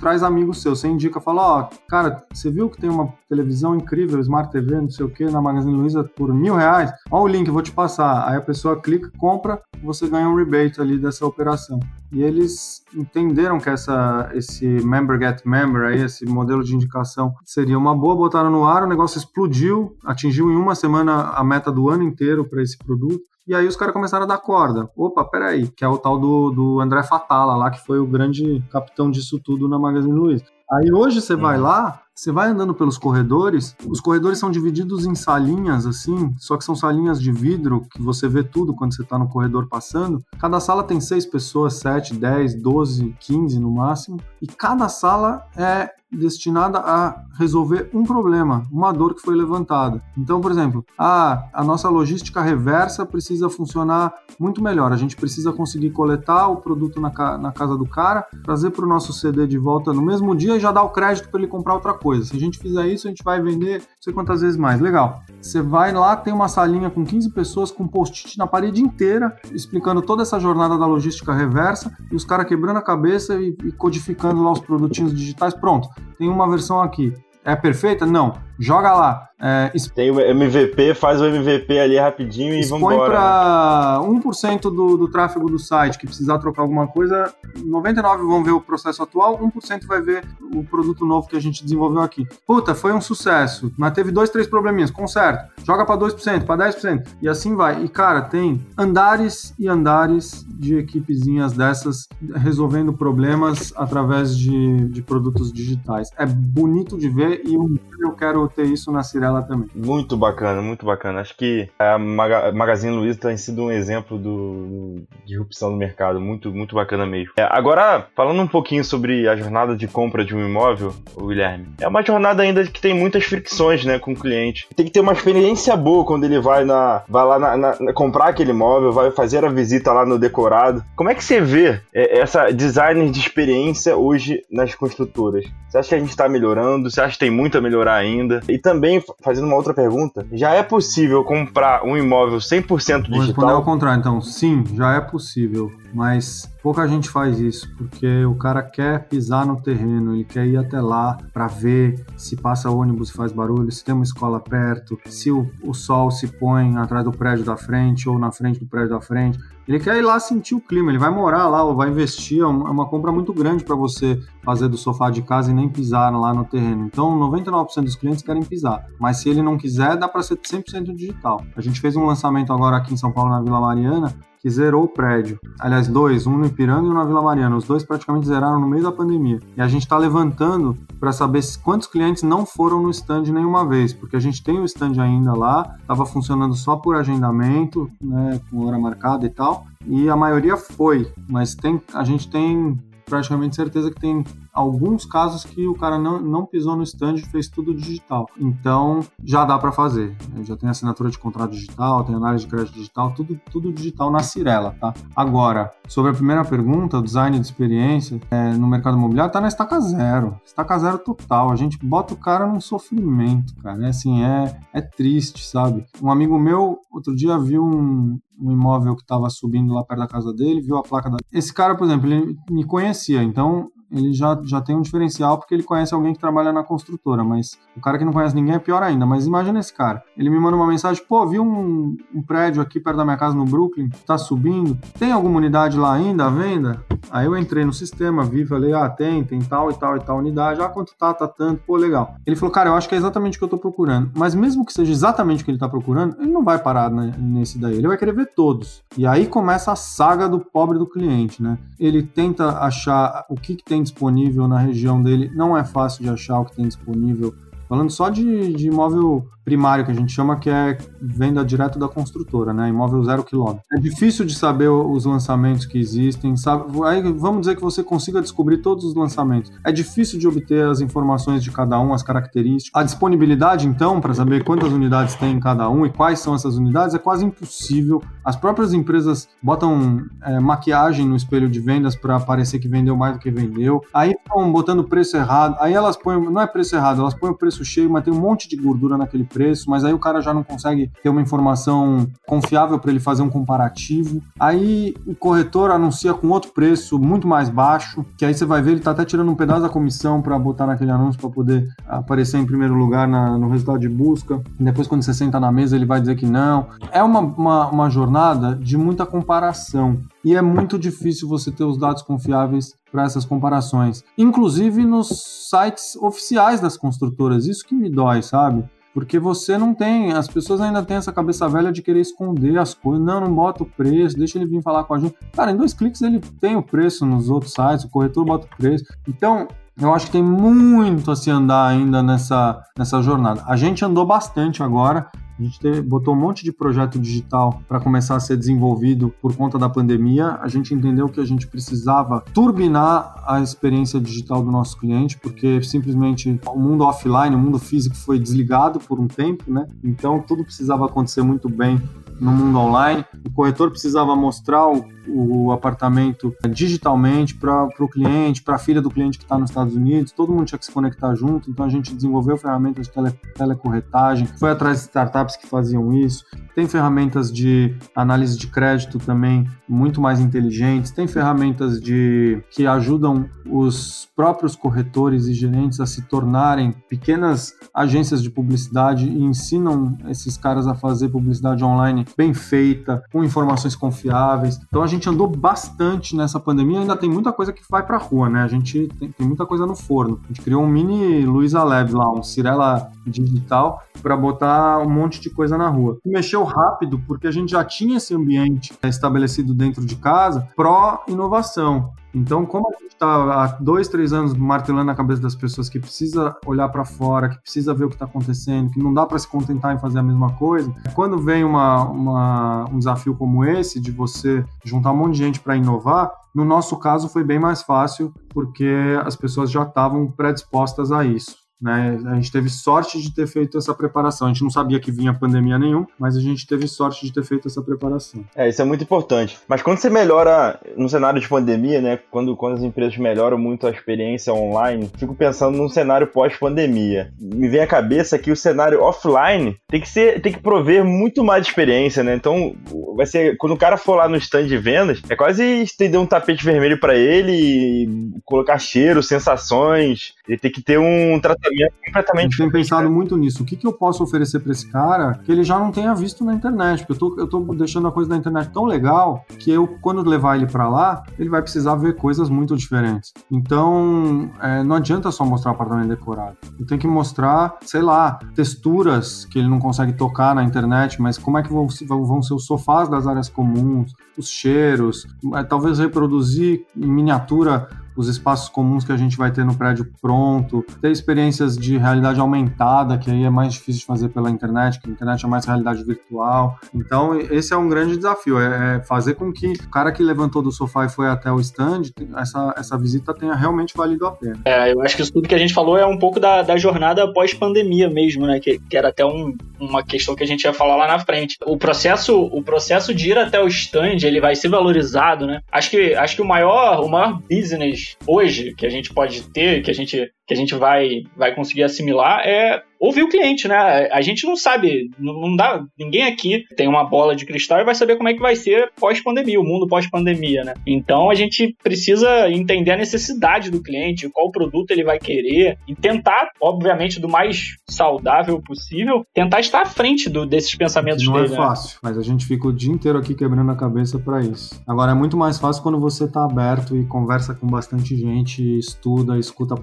[0.00, 3.76] traz amigos seus, você indica, fala, ó, oh, cara, você viu que tem uma televisão
[3.76, 6.90] incrível, Smart TV, não sei o que, na Magazine Luiza por mil reais?
[7.10, 8.28] Ó o link, vou te passar.
[8.28, 11.78] Aí a pessoa clica, compra, você ganha um rebate ali dessa operação.
[12.10, 17.78] E eles entenderam que essa, esse member get member aí, esse modelo de indicação seria
[17.78, 21.88] uma boa, botaram no ar, o negócio explodiu, atingiu em uma semana a meta do
[21.88, 23.22] ano inteiro para esse produto.
[23.46, 24.88] E aí os caras começaram a dar corda.
[24.96, 28.62] Opa, peraí, que é o tal do, do André Fatala lá, que foi o grande
[28.70, 30.44] capitão disso tudo na Magazine Luiza.
[30.72, 31.64] Aí hoje você vai uhum.
[31.64, 36.64] lá, você vai andando pelos corredores, os corredores são divididos em salinhas, assim, só que
[36.64, 40.22] são salinhas de vidro, que você vê tudo quando você está no corredor passando.
[40.38, 45.90] Cada sala tem seis pessoas, sete, dez, doze, quinze no máximo, e cada sala é
[46.14, 50.02] destinada a resolver um problema, uma dor que foi levantada.
[50.16, 54.92] Então, por exemplo, a, a nossa logística reversa precisa funcionar muito melhor.
[54.92, 58.88] A gente precisa conseguir coletar o produto na, na casa do cara, trazer para o
[58.88, 61.74] nosso CD de volta no mesmo dia e já dar o crédito para ele comprar
[61.74, 62.26] outra coisa.
[62.26, 64.80] Se a gente fizer isso, a gente vai vender não sei quantas vezes mais.
[64.80, 65.22] Legal.
[65.40, 70.02] Você vai lá, tem uma salinha com 15 pessoas com post-it na parede inteira, explicando
[70.02, 74.42] toda essa jornada da logística reversa e os caras quebrando a cabeça e, e codificando
[74.42, 75.54] lá os produtinhos digitais.
[75.54, 75.88] Pronto
[76.18, 77.12] tem uma versão aqui.
[77.44, 78.06] É perfeita?
[78.06, 78.34] Não.
[78.58, 79.28] Joga lá.
[79.40, 82.96] É, Tem o MVP, faz o MVP ali rapidinho e vamos embora.
[82.98, 84.20] Põe para né?
[84.20, 87.32] 1% do, do tráfego do site que precisar trocar alguma coisa,
[87.62, 91.62] 99 vão ver o processo atual, 1% vai ver o produto novo que a gente
[91.62, 92.26] desenvolveu aqui.
[92.46, 95.50] Puta, foi um sucesso, mas teve dois, três probleminhas, conserta.
[95.64, 97.84] Joga para 2%, para 10% e assim vai.
[97.84, 105.52] E cara, tem andares e andares de equipezinhas dessas resolvendo problemas através de, de produtos
[105.52, 106.08] digitais.
[106.16, 109.68] É bonito de ver e eu quero ter isso na Cirela também.
[109.74, 111.20] Muito bacana, muito bacana.
[111.20, 116.52] Acho que a Magazine Luiza tem sido um exemplo do, de irrupção do mercado, muito,
[116.52, 117.32] muito bacana mesmo.
[117.36, 121.88] É, agora, falando um pouquinho sobre a jornada de compra de um imóvel, Guilherme, é
[121.88, 124.66] uma jornada ainda que tem muitas fricções, né, com o cliente.
[124.74, 128.28] Tem que ter uma experiência boa quando ele vai na, vai lá na, na, comprar
[128.28, 130.84] aquele imóvel, vai fazer a visita lá no decorado.
[130.96, 135.44] Como é que você vê é, essa design de experiência hoje nas construtoras?
[135.68, 136.90] Você acha que a gente está melhorando?
[136.90, 138.33] Você acha que tem muito a melhorar ainda?
[138.48, 143.02] E também, fazendo uma outra pergunta, já é possível comprar um imóvel 100% digital?
[143.10, 144.20] Vou responder ao contrário, então.
[144.20, 149.60] Sim, já é possível, mas pouca gente faz isso, porque o cara quer pisar no
[149.60, 153.84] terreno, ele quer ir até lá para ver se passa ônibus e faz barulho, se
[153.84, 158.08] tem uma escola perto, se o, o sol se põe atrás do prédio da frente
[158.08, 159.38] ou na frente do prédio da frente.
[159.66, 162.46] Ele quer ir lá sentir o clima, ele vai morar lá ou vai investir, é
[162.46, 165.68] uma, é uma compra muito grande para você fazer do sofá de casa e nem
[165.68, 166.84] pisar lá no terreno.
[166.84, 170.94] Então, 99% dos clientes querem pisar, mas se ele não quiser, dá para ser 100%
[170.94, 171.42] digital.
[171.56, 174.14] A gente fez um lançamento agora aqui em São Paulo, na Vila Mariana,
[174.44, 175.40] que zerou o prédio.
[175.58, 177.56] Aliás, dois, um no Ipiranga e um na Vila Mariana.
[177.56, 179.40] Os dois praticamente zeraram no meio da pandemia.
[179.56, 183.94] E a gente está levantando para saber quantos clientes não foram no stand nenhuma vez,
[183.94, 188.66] porque a gente tem o stand ainda lá, estava funcionando só por agendamento, né, com
[188.66, 189.64] hora marcada e tal.
[189.86, 194.22] E a maioria foi, mas tem, a gente tem praticamente certeza que tem
[194.54, 198.26] alguns casos que o cara não, não pisou no stand e fez tudo digital.
[198.38, 200.16] Então, já dá para fazer.
[200.42, 204.20] Já tem assinatura de contrato digital, tem análise de crédito digital, tudo, tudo digital na
[204.20, 204.94] Cirela, tá?
[205.16, 209.48] Agora, sobre a primeira pergunta, o design de experiência é, no mercado imobiliário tá na
[209.48, 210.38] estaca zero.
[210.44, 211.50] Estaca zero total.
[211.50, 213.84] A gente bota o cara num sofrimento, cara.
[213.84, 215.84] É assim, é, é triste, sabe?
[216.00, 220.06] Um amigo meu, outro dia, viu um, um imóvel que estava subindo lá perto da
[220.06, 221.16] casa dele, viu a placa da.
[221.32, 225.54] Esse cara, por exemplo, ele me conhecia, então ele já, já tem um diferencial porque
[225.54, 228.58] ele conhece alguém que trabalha na construtora, mas o cara que não conhece ninguém é
[228.58, 229.06] pior ainda.
[229.06, 230.02] Mas imagina esse cara.
[230.16, 233.36] Ele me manda uma mensagem, pô, vi um, um prédio aqui perto da minha casa
[233.36, 234.76] no Brooklyn, tá subindo.
[234.98, 236.84] Tem alguma unidade lá ainda à venda?
[237.10, 240.18] Aí eu entrei no sistema, vi, falei, ah, tem, tem tal e tal e tal
[240.18, 240.60] unidade.
[240.60, 242.16] Ah, quanto tá, tá tanto, pô, legal.
[242.26, 244.10] Ele falou, cara, eu acho que é exatamente o que eu tô procurando.
[244.16, 247.12] Mas mesmo que seja exatamente o que ele tá procurando, ele não vai parar né,
[247.18, 247.76] nesse daí.
[247.76, 248.82] Ele vai querer ver todos.
[248.96, 251.58] E aí começa a saga do pobre do cliente, né?
[251.78, 255.30] Ele tenta achar o que, que tem disponível na região dele.
[255.34, 257.32] Não é fácil de achar o que tem disponível
[257.68, 261.88] Falando só de, de imóvel primário, que a gente chama que é venda direto da
[261.88, 262.68] construtora, né?
[262.68, 263.62] Imóvel zero quilômetro.
[263.72, 266.64] É difícil de saber os lançamentos que existem, sabe?
[266.84, 269.52] Aí vamos dizer que você consiga descobrir todos os lançamentos.
[269.62, 272.80] É difícil de obter as informações de cada um, as características.
[272.80, 276.56] A disponibilidade, então, para saber quantas unidades tem em cada um e quais são essas
[276.56, 278.02] unidades, é quase impossível.
[278.24, 283.14] As próprias empresas botam é, maquiagem no espelho de vendas para parecer que vendeu mais
[283.14, 283.82] do que vendeu.
[283.92, 285.56] Aí estão botando preço errado.
[285.60, 288.20] Aí elas põem, não é preço errado, elas põem o preço cheio, mas tem um
[288.20, 292.06] monte de gordura naquele preço, mas aí o cara já não consegue ter uma informação
[292.26, 294.22] confiável para ele fazer um comparativo.
[294.38, 298.72] Aí o corretor anuncia com outro preço muito mais baixo, que aí você vai ver
[298.72, 302.38] ele tá até tirando um pedaço da comissão para botar naquele anúncio para poder aparecer
[302.38, 304.40] em primeiro lugar na, no resultado de busca.
[304.58, 306.68] E depois quando você senta na mesa ele vai dizer que não.
[306.92, 311.76] É uma, uma, uma jornada de muita comparação e é muito difícil você ter os
[311.76, 315.08] dados confiáveis para essas comparações, inclusive nos
[315.50, 317.46] sites oficiais das construtoras.
[317.46, 318.64] Isso que me dói, sabe?
[318.94, 322.72] Porque você não tem, as pessoas ainda têm essa cabeça velha de querer esconder as
[322.72, 323.04] coisas.
[323.04, 325.16] Não, não bota o preço, deixa ele vir falar com a gente.
[325.32, 328.56] Cara, em dois cliques ele tem o preço nos outros sites, o corretor bota o
[328.56, 328.84] preço.
[329.08, 333.42] Então, eu acho que tem muito a se andar ainda nessa, nessa jornada.
[333.46, 335.08] A gente andou bastante agora,
[335.38, 339.34] a gente te, botou um monte de projeto digital para começar a ser desenvolvido por
[339.34, 340.38] conta da pandemia.
[340.40, 345.62] A gente entendeu que a gente precisava turbinar a experiência digital do nosso cliente, porque
[345.62, 349.66] simplesmente o mundo offline, o mundo físico foi desligado por um tempo, né?
[349.82, 351.82] Então tudo precisava acontecer muito bem
[352.20, 353.04] no mundo online.
[353.26, 358.90] O corretor precisava mostrar o, o apartamento digitalmente para o cliente, para a filha do
[358.90, 360.12] cliente que está nos Estados Unidos.
[360.12, 364.26] Todo mundo tinha que se conectar junto, então a gente desenvolveu ferramentas de tele, telecorretagem,
[364.38, 366.24] foi atrás de startups que faziam isso.
[366.54, 373.28] Tem ferramentas de análise de crédito também muito mais inteligentes, tem ferramentas de que ajudam
[373.46, 380.36] os próprios corretores e gerentes a se tornarem pequenas agências de publicidade e ensinam esses
[380.36, 384.60] caras a fazer publicidade online bem feita, com informações confiáveis.
[384.66, 388.28] Então a gente andou bastante nessa pandemia, ainda tem muita coisa que vai para rua,
[388.28, 388.42] né?
[388.42, 390.20] A gente tem, tem, muita coisa no forno.
[390.24, 395.20] A gente criou um mini Luiza Labs lá, um Cirela digital para botar um monte
[395.20, 395.98] de coisa na rua.
[396.04, 401.92] Mexeu rápido porque a gente já tinha esse ambiente estabelecido dentro de casa pró inovação.
[402.14, 405.80] Então, como a gente está há dois, três anos martelando na cabeça das pessoas que
[405.80, 409.18] precisa olhar para fora, que precisa ver o que está acontecendo, que não dá para
[409.18, 413.80] se contentar em fazer a mesma coisa, quando vem uma, uma, um desafio como esse,
[413.80, 417.62] de você juntar um monte de gente para inovar, no nosso caso foi bem mais
[417.62, 418.68] fácil, porque
[419.04, 421.43] as pessoas já estavam predispostas a isso.
[421.64, 421.98] Né?
[422.04, 424.26] A gente teve sorte de ter feito essa preparação.
[424.26, 427.24] A gente não sabia que vinha pandemia nenhum, mas a gente teve sorte de ter
[427.24, 428.22] feito essa preparação.
[428.36, 429.38] É, isso é muito importante.
[429.48, 431.98] Mas quando você melhora no cenário de pandemia, né?
[432.10, 437.10] Quando, quando as empresas melhoram muito a experiência online, fico pensando num cenário pós-pandemia.
[437.18, 441.24] Me vem à cabeça que o cenário offline tem que ser, tem que prover muito
[441.24, 442.14] mais experiência, né?
[442.14, 442.54] Então,
[442.94, 446.06] vai ser quando o cara for lá no stand de vendas, é quase estender um
[446.06, 447.88] tapete vermelho para ele,
[448.22, 450.12] colocar cheiro, sensações.
[450.28, 452.36] Ele tem que ter um tratamento é completamente.
[452.36, 453.42] Tenho pensado muito nisso.
[453.42, 456.24] O que, que eu posso oferecer para esse cara que ele já não tenha visto
[456.24, 456.86] na internet?
[456.86, 460.08] Porque eu tô, eu tô deixando a coisa da internet tão legal que eu, quando
[460.08, 463.12] levar ele para lá, ele vai precisar ver coisas muito diferentes.
[463.30, 466.36] Então, é, não adianta só mostrar o apartamento decorado.
[466.58, 471.18] Eu tenho que mostrar, sei lá, texturas que ele não consegue tocar na internet, mas
[471.18, 475.78] como é que vão, vão ser os sofás das áreas comuns, os cheiros, é, talvez
[475.78, 480.90] reproduzir em miniatura os espaços comuns que a gente vai ter no prédio pronto, ter
[480.90, 484.92] experiências de realidade aumentada, que aí é mais difícil de fazer pela internet, que a
[484.92, 486.58] internet é mais realidade virtual.
[486.74, 490.42] Então, esse é um grande desafio, é, é fazer com que o cara que levantou
[490.42, 491.82] do sofá e foi até o stand,
[492.16, 494.40] essa, essa visita tenha realmente valido a pena.
[494.44, 496.56] É, eu acho que isso tudo que a gente falou é um pouco da, da
[496.56, 498.40] jornada pós-pandemia mesmo, né?
[498.40, 501.36] Que, que era até um, uma questão que a gente ia falar lá na frente.
[501.44, 505.40] O processo, o processo de ir até o stand, ele vai ser valorizado, né?
[505.50, 509.62] Acho que, acho que o maior, o maior business hoje que a gente pode ter,
[509.62, 513.88] que a gente que a gente vai, vai conseguir assimilar é ouvir o cliente, né?
[513.90, 517.74] A gente não sabe, não dá, ninguém aqui tem uma bola de cristal e vai
[517.74, 520.54] saber como é que vai ser pós-pandemia, o mundo pós-pandemia, né?
[520.66, 525.74] Então a gente precisa entender a necessidade do cliente, qual produto ele vai querer e
[525.74, 531.28] tentar, obviamente, do mais saudável possível, tentar estar à frente do, desses pensamentos não dele.
[531.28, 531.78] Não é fácil, né?
[531.82, 534.62] mas a gente fica o dia inteiro aqui quebrando a cabeça para isso.
[534.66, 539.18] Agora é muito mais fácil quando você tá aberto e conversa com bastante gente, estuda,
[539.18, 539.54] escuta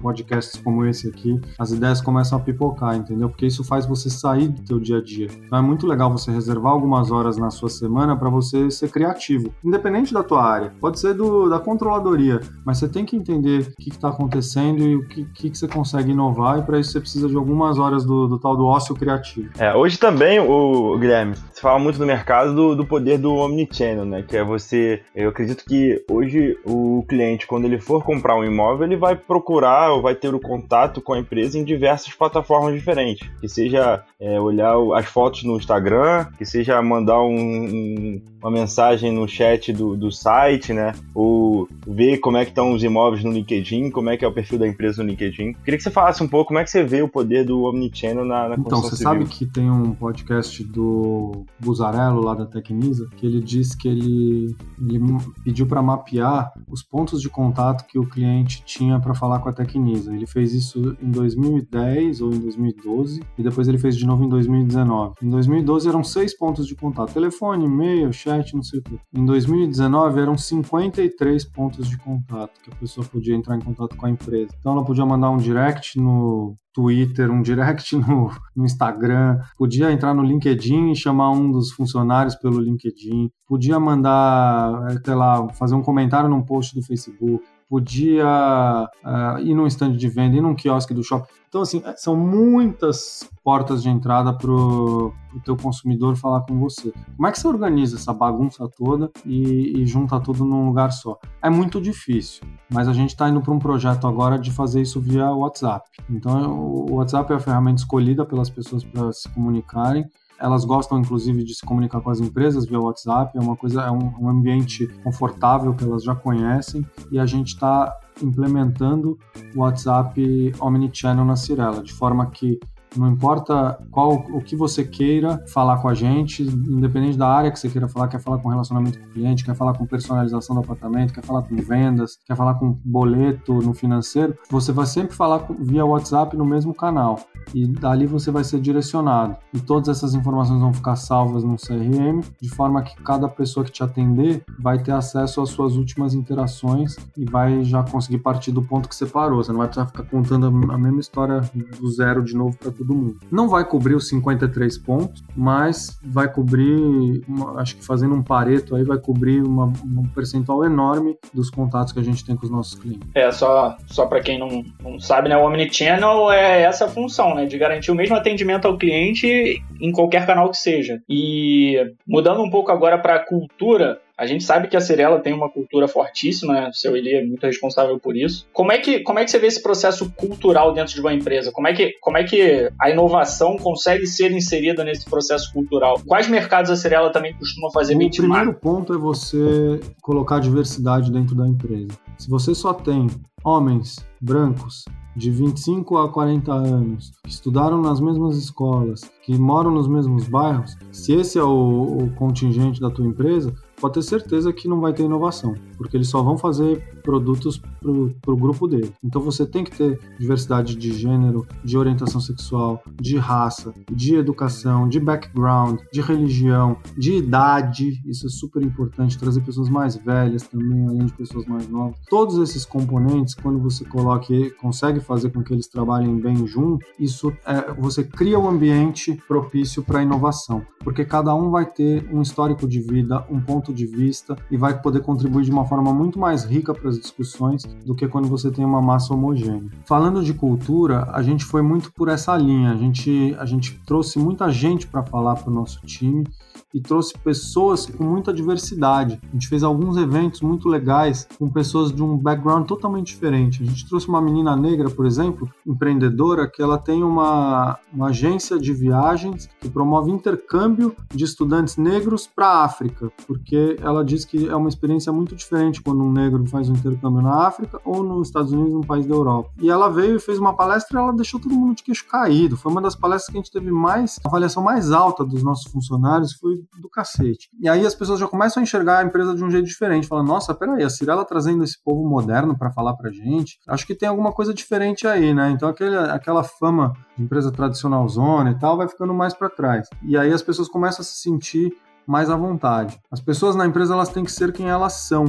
[0.52, 3.28] podcasts como esse aqui, as ideias começam a pipocar, entendeu?
[3.28, 5.28] Porque isso faz você sair do teu dia a dia.
[5.44, 9.52] Então é muito legal você reservar algumas horas na sua semana para você ser criativo,
[9.64, 10.72] independente da tua área.
[10.80, 14.96] Pode ser do, da controladoria, mas você tem que entender o que está acontecendo e
[14.96, 18.04] o que, que, que, você consegue inovar e para isso você precisa de algumas horas
[18.04, 19.50] do, do tal do ócio criativo.
[19.58, 24.04] É, hoje também, o Guilherme, se fala muito no mercado do, do poder do omnichannel,
[24.04, 24.22] né?
[24.22, 28.86] Que é você, eu acredito que hoje o cliente, quando ele for comprar um imóvel,
[28.86, 33.28] ele vai procurar ou vai ter o contato com a empresa em diversas plataformas diferentes.
[33.40, 39.12] Que seja é, olhar as fotos no Instagram, que seja mandar um, um, uma mensagem
[39.12, 40.92] no chat do, do site, né?
[41.14, 44.32] Ou ver como é que estão os imóveis no LinkedIn, como é que é o
[44.32, 45.54] perfil da empresa no LinkedIn.
[45.64, 48.24] Queria que você falasse um pouco como é que você vê o poder do Omnichannel
[48.24, 49.12] na, na Então, você civil.
[49.12, 54.56] sabe que tem um podcast do Buzarello, lá da Tecnisa, que ele diz que ele,
[54.80, 55.00] ele
[55.44, 59.52] pediu para mapear os pontos de contato que o cliente tinha para falar com a
[59.52, 60.14] Tecnisa.
[60.14, 64.28] Ele fez isso em 2010 ou em 2012 e depois ele fez de novo em
[64.28, 65.14] 2019.
[65.22, 68.98] Em 2012 eram seis pontos de contato: telefone, e-mail, chat, não sei o quê.
[69.14, 74.06] Em 2019 eram 53 pontos de contato que a pessoa podia entrar em contato com
[74.06, 74.54] a empresa.
[74.58, 80.14] Então ela podia mandar um direct no Twitter, um direct no, no, Instagram, podia entrar
[80.14, 85.74] no LinkedIn e chamar um dos funcionários pelo LinkedIn, podia mandar, eh, sei lá, fazer
[85.74, 90.54] um comentário num post do Facebook, podia uh, ir num stand de venda, ir num
[90.54, 91.32] quiosque do shopping.
[91.48, 96.92] Então, assim, são muitas portas de entrada para o teu consumidor falar com você.
[97.16, 101.18] Como é que você organiza essa bagunça toda e, e junta tudo num lugar só?
[101.40, 105.00] É muito difícil, mas a gente está indo para um projeto agora de fazer isso
[105.00, 105.88] via WhatsApp.
[106.10, 110.04] Então, o WhatsApp é a ferramenta escolhida pelas pessoas para se comunicarem
[110.42, 113.38] elas gostam, inclusive, de se comunicar com as empresas via WhatsApp.
[113.38, 117.48] É uma coisa, é um, um ambiente confortável que elas já conhecem e a gente
[117.48, 119.16] está implementando
[119.54, 122.58] o WhatsApp Omnichannel na Cirela, de forma que
[122.96, 127.58] não importa qual o que você queira falar com a gente, independente da área que
[127.58, 130.60] você queira falar, quer falar com relacionamento com o cliente, quer falar com personalização do
[130.60, 135.46] apartamento, quer falar com vendas, quer falar com boleto no financeiro, você vai sempre falar
[135.58, 137.18] via WhatsApp no mesmo canal
[137.54, 139.36] e dali você vai ser direcionado.
[139.52, 143.72] E todas essas informações vão ficar salvas no CRM, de forma que cada pessoa que
[143.72, 148.62] te atender vai ter acesso às suas últimas interações e vai já conseguir partir do
[148.62, 149.42] ponto que você parou.
[149.42, 152.94] Você não vai precisar ficar contando a mesma história do zero de novo para todo
[152.94, 153.18] mundo.
[153.30, 158.74] Não vai cobrir os 53 pontos, mas vai cobrir, uma, acho que fazendo um pareto
[158.74, 162.50] aí, vai cobrir uma, um percentual enorme dos contatos que a gente tem com os
[162.50, 163.08] nossos clientes.
[163.14, 167.46] É, só, só para quem não, não sabe, né, o Omnichannel é essa função, né,
[167.46, 171.00] de garantir o mesmo atendimento ao cliente em qualquer canal que seja.
[171.08, 171.76] E
[172.06, 175.50] mudando um pouco agora para a cultura, a gente sabe que a Cirela tem uma
[175.50, 176.68] cultura fortíssima, né?
[176.68, 178.46] o seu Eli é muito responsável por isso.
[178.52, 181.50] Como é, que, como é que você vê esse processo cultural dentro de uma empresa?
[181.50, 186.00] Como é, que, como é que a inovação consegue ser inserida nesse processo cultural?
[186.06, 191.34] Quais mercados a Cirela também costuma fazer O primeiro ponto é você colocar diversidade dentro
[191.34, 191.92] da empresa.
[192.16, 193.08] Se você só tem
[193.44, 194.84] homens brancos
[195.14, 200.76] de 25 a 40 anos, que estudaram nas mesmas escolas, que moram nos mesmos bairros,
[200.90, 204.92] se esse é o, o contingente da tua empresa, pode ter certeza que não vai
[204.92, 207.90] ter inovação, porque eles só vão fazer produtos para
[208.32, 208.92] o grupo dele.
[209.02, 214.88] Então você tem que ter diversidade de gênero, de orientação sexual, de raça, de educação,
[214.88, 218.00] de background, de religião, de idade.
[218.06, 219.18] Isso é super importante.
[219.18, 221.96] Trazer pessoas mais velhas também, além de pessoas mais novas.
[222.08, 226.86] Todos esses componentes, quando você coloca e consegue fazer com que eles trabalhem bem junto,
[226.98, 232.22] isso é, você cria um ambiente propício para inovação, porque cada um vai ter um
[232.22, 236.18] histórico de vida, um ponto de vista e vai poder contribuir de uma forma muito
[236.18, 239.70] mais rica para as discussões do que quando você tem uma massa homogênea.
[239.86, 242.72] Falando de cultura, a gente foi muito por essa linha.
[242.72, 246.26] A gente, a gente trouxe muita gente para falar para o nosso time
[246.74, 249.20] e trouxe pessoas com muita diversidade.
[249.22, 253.62] A gente fez alguns eventos muito legais com pessoas de um background totalmente diferente.
[253.62, 258.58] A gente trouxe uma menina negra, por exemplo, empreendedora, que ela tem uma, uma agência
[258.58, 264.48] de viagens que promove intercâmbio de estudantes negros para a África, porque ela diz que
[264.48, 268.28] é uma experiência muito diferente quando um negro faz um intercâmbio na África ou nos
[268.28, 269.50] Estados Unidos, num país da Europa.
[269.60, 272.56] E ela veio e fez uma palestra e ela deixou todo mundo de queixo caído.
[272.56, 275.70] Foi uma das palestras que a gente teve mais, a avaliação mais alta dos nossos
[275.70, 277.48] funcionários, foi do cacete.
[277.60, 280.28] E aí as pessoas já começam a enxergar a empresa de um jeito diferente, falando,
[280.28, 284.08] nossa, peraí, a Cirela trazendo esse povo moderno para falar pra gente, acho que tem
[284.08, 285.50] alguma coisa diferente aí, né?
[285.50, 289.88] Então aquele, aquela fama de empresa tradicional zona e tal vai ficando mais para trás.
[290.02, 291.72] E aí as pessoas começam a se sentir
[292.06, 292.98] mais à vontade.
[293.10, 295.24] As pessoas na empresa elas têm que ser quem elas são,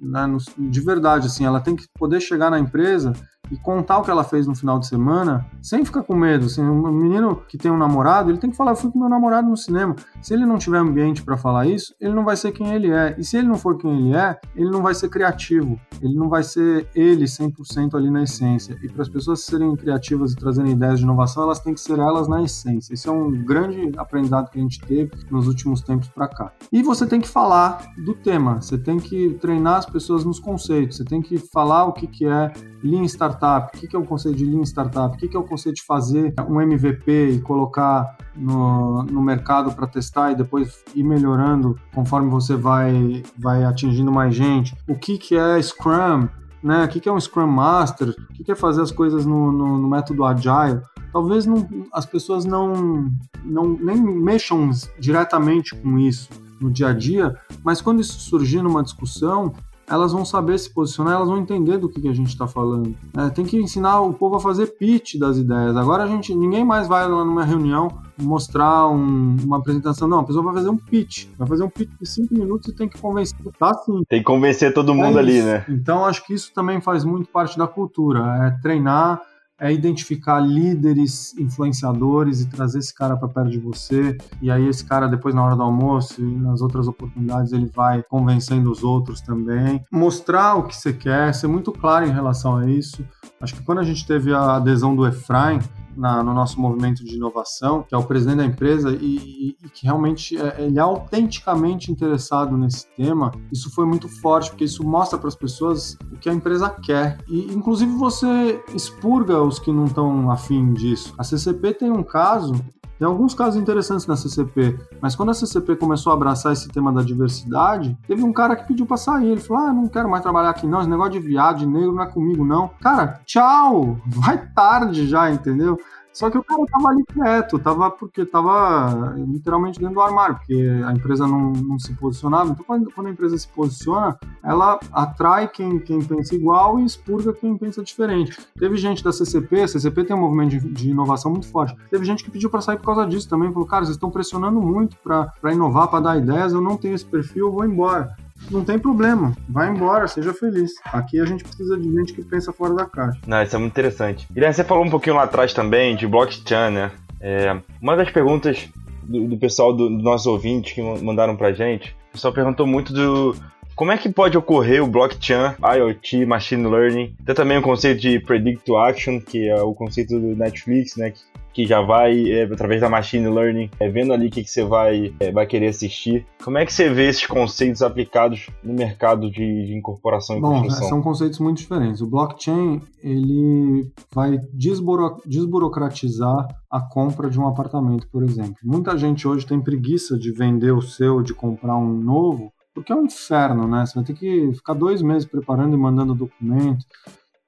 [0.00, 0.26] né?
[0.58, 3.12] de verdade, assim, ela tem que poder chegar na empresa
[3.50, 6.46] e contar o que ela fez no final de semana sem ficar com medo.
[6.46, 9.08] Assim, um menino que tem um namorado, ele tem que falar: eu fui com meu
[9.08, 9.94] namorado no cinema.
[10.20, 13.14] Se ele não tiver ambiente para falar isso, ele não vai ser quem ele é.
[13.18, 15.78] E se ele não for quem ele é, ele não vai ser criativo.
[16.00, 18.76] Ele não vai ser ele 100% ali na essência.
[18.82, 21.98] E para as pessoas serem criativas e trazerem ideias de inovação, elas têm que ser
[21.98, 22.94] elas na essência.
[22.94, 26.52] Esse é um grande aprendizado que a gente teve nos últimos tempos para cá.
[26.72, 30.96] E você tem que falar do tema, você tem que treinar as pessoas nos conceitos,
[30.96, 33.33] você tem que falar o que, que é Lean Startup,
[33.74, 36.34] o que é o conceito de Lean Startup, o que é o conceito de fazer
[36.48, 42.56] um MVP e colocar no, no mercado para testar e depois ir melhorando conforme você
[42.56, 46.28] vai, vai atingindo mais gente, o que, é Scrum,
[46.62, 46.84] né?
[46.84, 49.52] o que, que é um Scrum Master, o que, que é fazer as coisas no,
[49.52, 50.80] no, no método Agile.
[51.12, 53.08] Talvez não, as pessoas não,
[53.44, 56.28] não nem mexam diretamente com isso
[56.60, 59.54] no dia a dia, mas quando isso surgir numa discussão,
[59.94, 62.94] elas vão saber se posicionar, elas vão entender do que, que a gente está falando.
[63.16, 65.76] É, tem que ensinar o povo a fazer pitch das ideias.
[65.76, 67.88] Agora a gente, ninguém mais vai lá numa reunião
[68.18, 70.06] mostrar um, uma apresentação.
[70.06, 71.26] Não, a pessoa vai fazer um pitch.
[71.38, 73.36] Vai fazer um pitch de cinco minutos e tem que convencer.
[73.58, 74.02] Tá sim.
[74.08, 75.64] Tem que convencer todo mundo é ali, né?
[75.68, 78.46] Então acho que isso também faz muito parte da cultura.
[78.46, 79.20] É treinar
[79.60, 84.16] é identificar líderes influenciadores e trazer esse cara para perto de você.
[84.42, 88.02] E aí esse cara depois na hora do almoço e nas outras oportunidades ele vai
[88.02, 89.84] convencendo os outros também.
[89.90, 93.04] Mostrar o que você quer, ser muito claro em relação a isso.
[93.40, 95.60] Acho que quando a gente teve a adesão do Efraim,
[95.96, 99.84] na, no nosso movimento de inovação, que é o presidente da empresa e, e, que
[99.84, 105.18] realmente é, ele é autenticamente interessado nesse tema, isso foi muito forte, porque isso mostra
[105.18, 107.18] para as pessoas o que a empresa quer.
[107.28, 111.14] E, inclusive, você expurga os que não estão afim disso.
[111.18, 112.54] A CCP tem um caso
[112.98, 116.92] tem alguns casos interessantes na CCP, mas quando a CCP começou a abraçar esse tema
[116.92, 119.30] da diversidade, teve um cara que pediu pra sair.
[119.30, 120.80] Ele falou: Ah, não quero mais trabalhar aqui, não.
[120.80, 122.70] Esse negócio de viado, de negro não é comigo, não.
[122.80, 123.98] Cara, tchau!
[124.06, 125.78] Vai tarde já, entendeu?
[126.14, 130.54] Só que o cara tava ali quieto, tava porque tava literalmente dentro do armário, porque
[130.86, 132.52] a empresa não, não se posicionava.
[132.52, 137.32] Então, quando, quando, a empresa se posiciona, ela atrai quem, quem pensa igual e expurga
[137.32, 138.38] quem pensa diferente.
[138.56, 141.76] Teve gente da CCP, a CCP tem um movimento de, de inovação muito forte.
[141.90, 143.52] Teve gente que pediu para sair por causa disso também.
[143.52, 147.04] Falou, cara, vocês estão pressionando muito para inovar, para dar ideias, eu não tenho esse
[147.04, 148.14] perfil, eu vou embora
[148.50, 149.36] não tem problema.
[149.48, 150.72] Vai embora, seja feliz.
[150.84, 153.18] Aqui a gente precisa de gente que pensa fora da caixa.
[153.26, 154.26] Não, isso é muito interessante.
[154.32, 156.90] Guilherme, você falou um pouquinho lá atrás também de blockchain, né?
[157.20, 158.68] É, uma das perguntas
[159.02, 162.92] do, do pessoal, do, dos nossos ouvintes que mandaram pra gente, o pessoal perguntou muito
[162.92, 163.34] do,
[163.74, 167.16] como é que pode ocorrer o blockchain, IoT, machine learning?
[167.24, 171.10] Tem também o conceito de predict to action, que é o conceito do Netflix, né?
[171.10, 171.20] Que
[171.62, 175.14] já vai, é, através da machine learning, é, vendo ali o que, que você vai,
[175.20, 176.26] é, vai querer assistir.
[176.42, 180.62] Como é que você vê esses conceitos aplicados no mercado de, de incorporação e Bom,
[180.62, 180.88] construção?
[180.88, 182.00] São conceitos muito diferentes.
[182.00, 188.56] O blockchain, ele vai desburo desburocratizar a compra de um apartamento, por exemplo.
[188.64, 192.96] Muita gente hoje tem preguiça de vender o seu, de comprar um novo, porque é
[192.96, 193.86] um inferno, né?
[193.86, 196.84] Você vai ter que ficar dois meses preparando e mandando documento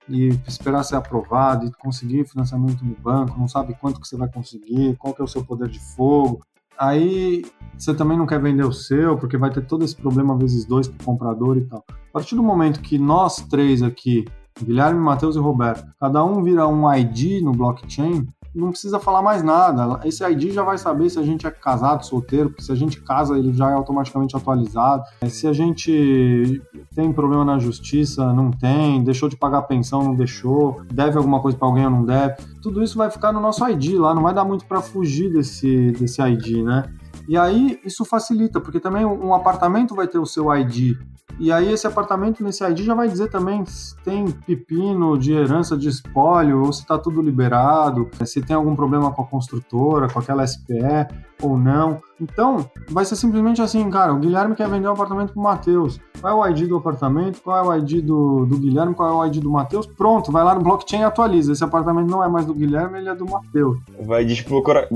[0.09, 4.31] e esperar ser aprovado e conseguir financiamento no banco, não sabe quanto que você vai
[4.31, 6.41] conseguir, qual que é o seu poder de fogo.
[6.79, 7.45] Aí
[7.77, 10.87] você também não quer vender o seu, porque vai ter todo esse problema vezes dois
[10.87, 11.85] para o comprador e tal.
[11.89, 14.27] A partir do momento que nós três aqui,
[14.63, 18.27] Guilherme, Matheus e Roberto, cada um vira um ID no blockchain,
[18.57, 20.01] não precisa falar mais nada.
[20.05, 23.01] Esse ID já vai saber se a gente é casado, solteiro, porque se a gente
[23.03, 25.05] casa, ele já é automaticamente atualizado.
[25.29, 26.63] Se a gente
[26.95, 31.57] tem problema na justiça, não tem, deixou de pagar pensão, não deixou, deve alguma coisa
[31.57, 32.37] para alguém ou não deve.
[32.63, 35.93] Tudo isso vai ficar no nosso ID lá, não vai dar muito para fugir desse,
[35.93, 36.91] desse ID, né?
[37.29, 40.97] E aí isso facilita, porque também um apartamento vai ter o seu ID.
[41.39, 45.77] E aí esse apartamento nesse ID já vai dizer também se tem pepino de herança
[45.77, 50.19] de espólio ou se está tudo liberado, se tem algum problema com a construtora, com
[50.19, 51.07] aquela SPE
[51.43, 52.01] ou não.
[52.21, 56.01] Então, vai ser simplesmente assim, cara, o Guilherme quer vender um apartamento pro Matheus.
[56.21, 57.41] Qual é o ID do apartamento?
[57.43, 58.95] Qual é o ID do, do Guilherme?
[58.95, 59.87] Qual é o ID do Matheus?
[59.87, 61.53] Pronto, vai lá no blockchain e atualiza.
[61.53, 63.79] Esse apartamento não é mais do Guilherme, ele é do Matheus.
[64.01, 64.89] Vai desprocurar.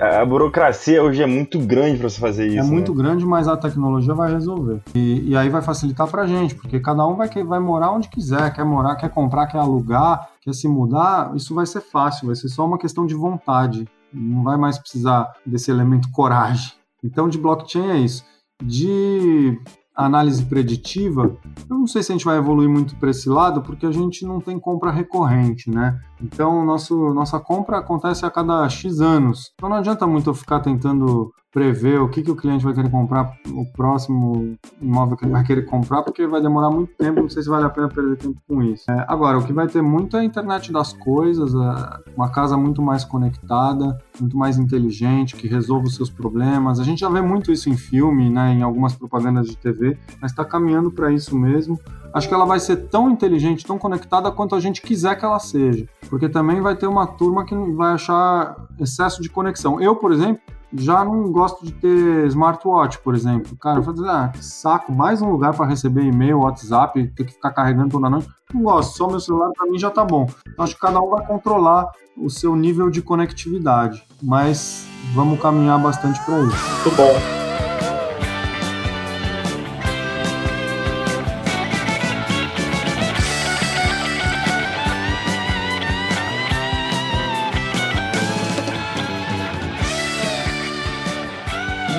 [0.00, 2.58] A burocracia hoje é muito grande para você fazer isso.
[2.58, 3.02] É muito né?
[3.02, 4.80] grande, mas a tecnologia vai resolver.
[4.94, 8.52] E, e aí vai facilitar pra gente, porque cada um vai, vai morar onde quiser,
[8.52, 12.48] quer morar, quer comprar, quer alugar, quer se mudar, isso vai ser fácil, vai ser
[12.48, 16.72] só uma questão de vontade não vai mais precisar desse elemento coragem.
[17.02, 18.24] Então, de blockchain é isso.
[18.62, 19.58] De
[19.94, 21.36] análise preditiva,
[21.68, 24.24] eu não sei se a gente vai evoluir muito para esse lado, porque a gente
[24.24, 25.98] não tem compra recorrente, né?
[26.20, 29.52] Então, nosso, nossa compra acontece a cada X anos.
[29.54, 32.90] Então, não adianta muito eu ficar tentando prever o que, que o cliente vai querer
[32.90, 37.28] comprar, o próximo imóvel que ele vai querer comprar, porque vai demorar muito tempo, não
[37.28, 38.90] sei se vale a pena perder tempo com isso.
[38.90, 42.56] É, agora, o que vai ter muito é a internet das coisas, é uma casa
[42.56, 46.80] muito mais conectada, muito mais inteligente, que resolve os seus problemas.
[46.80, 50.30] A gente já vê muito isso em filme, né, em algumas propagandas de TV, mas
[50.30, 51.78] está caminhando para isso mesmo.
[52.14, 55.38] Acho que ela vai ser tão inteligente, tão conectada quanto a gente quiser que ela
[55.38, 59.80] seja, porque também vai ter uma turma que vai achar excesso de conexão.
[59.80, 60.40] Eu, por exemplo,
[60.74, 63.56] já não gosto de ter smartwatch, por exemplo.
[63.56, 67.32] Cara, eu falo, ah, que saco, mais um lugar para receber e-mail, WhatsApp, ter que
[67.32, 68.28] ficar carregando toda noite.
[68.52, 70.26] Não gosto, só meu celular para mim já tá bom.
[70.48, 75.80] Então acho que cada um vai controlar o seu nível de conectividade, mas vamos caminhar
[75.80, 76.82] bastante para isso.
[76.84, 77.41] Muito bom.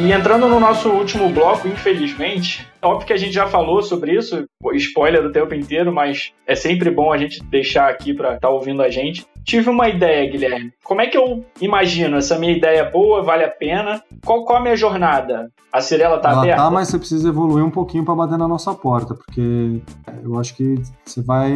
[0.04, 4.44] E entrando no nosso último bloco, infelizmente, óbvio que a gente já falou sobre isso,
[4.74, 8.50] spoiler do tempo inteiro, mas é sempre bom a gente deixar aqui para estar tá
[8.50, 9.26] ouvindo a gente.
[9.46, 10.74] Tive uma ideia, Guilherme.
[10.84, 12.18] Como é que eu imagino?
[12.18, 14.04] Essa minha ideia é boa, vale a pena?
[14.26, 15.50] Qual, qual a minha jornada?
[15.72, 16.62] A Cirela tá Ela aberta?
[16.64, 19.80] Tá, mas você precisa evoluir um pouquinho para bater na nossa porta, porque
[20.22, 20.76] eu acho que
[21.06, 21.54] você vai,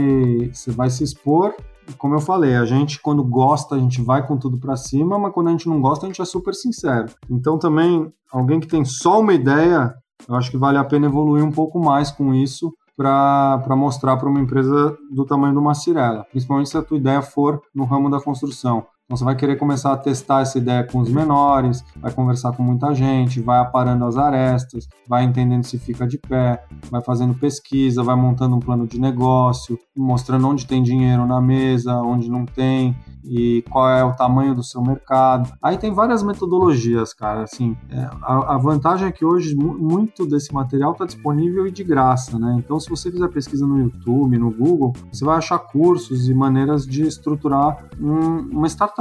[0.54, 1.54] você vai se expor
[1.98, 5.34] como eu falei, a gente quando gosta, a gente vai com tudo para cima, mas
[5.34, 7.08] quando a gente não gosta, a gente é super sincero.
[7.30, 9.94] Então também, alguém que tem só uma ideia,
[10.28, 14.28] eu acho que vale a pena evoluir um pouco mais com isso para mostrar para
[14.28, 18.10] uma empresa do tamanho de uma Cirela, principalmente se a tua ideia for no ramo
[18.10, 18.86] da construção.
[19.08, 22.62] Então você vai querer começar a testar essa ideia com os menores, vai conversar com
[22.62, 28.04] muita gente, vai aparando as arestas, vai entendendo se fica de pé, vai fazendo pesquisa,
[28.04, 32.98] vai montando um plano de negócio, mostrando onde tem dinheiro na mesa, onde não tem,
[33.30, 35.52] e qual é o tamanho do seu mercado.
[35.62, 37.44] Aí tem várias metodologias, cara.
[37.44, 41.84] Assim, é, a, a, vantagem é que hoje muito desse material está disponível e de
[41.84, 42.56] graça, né?
[42.58, 46.86] Então, se você fizer pesquisa no YouTube, no Google, você vai achar cursos e maneiras
[46.86, 48.97] de estruturar um, uma startup,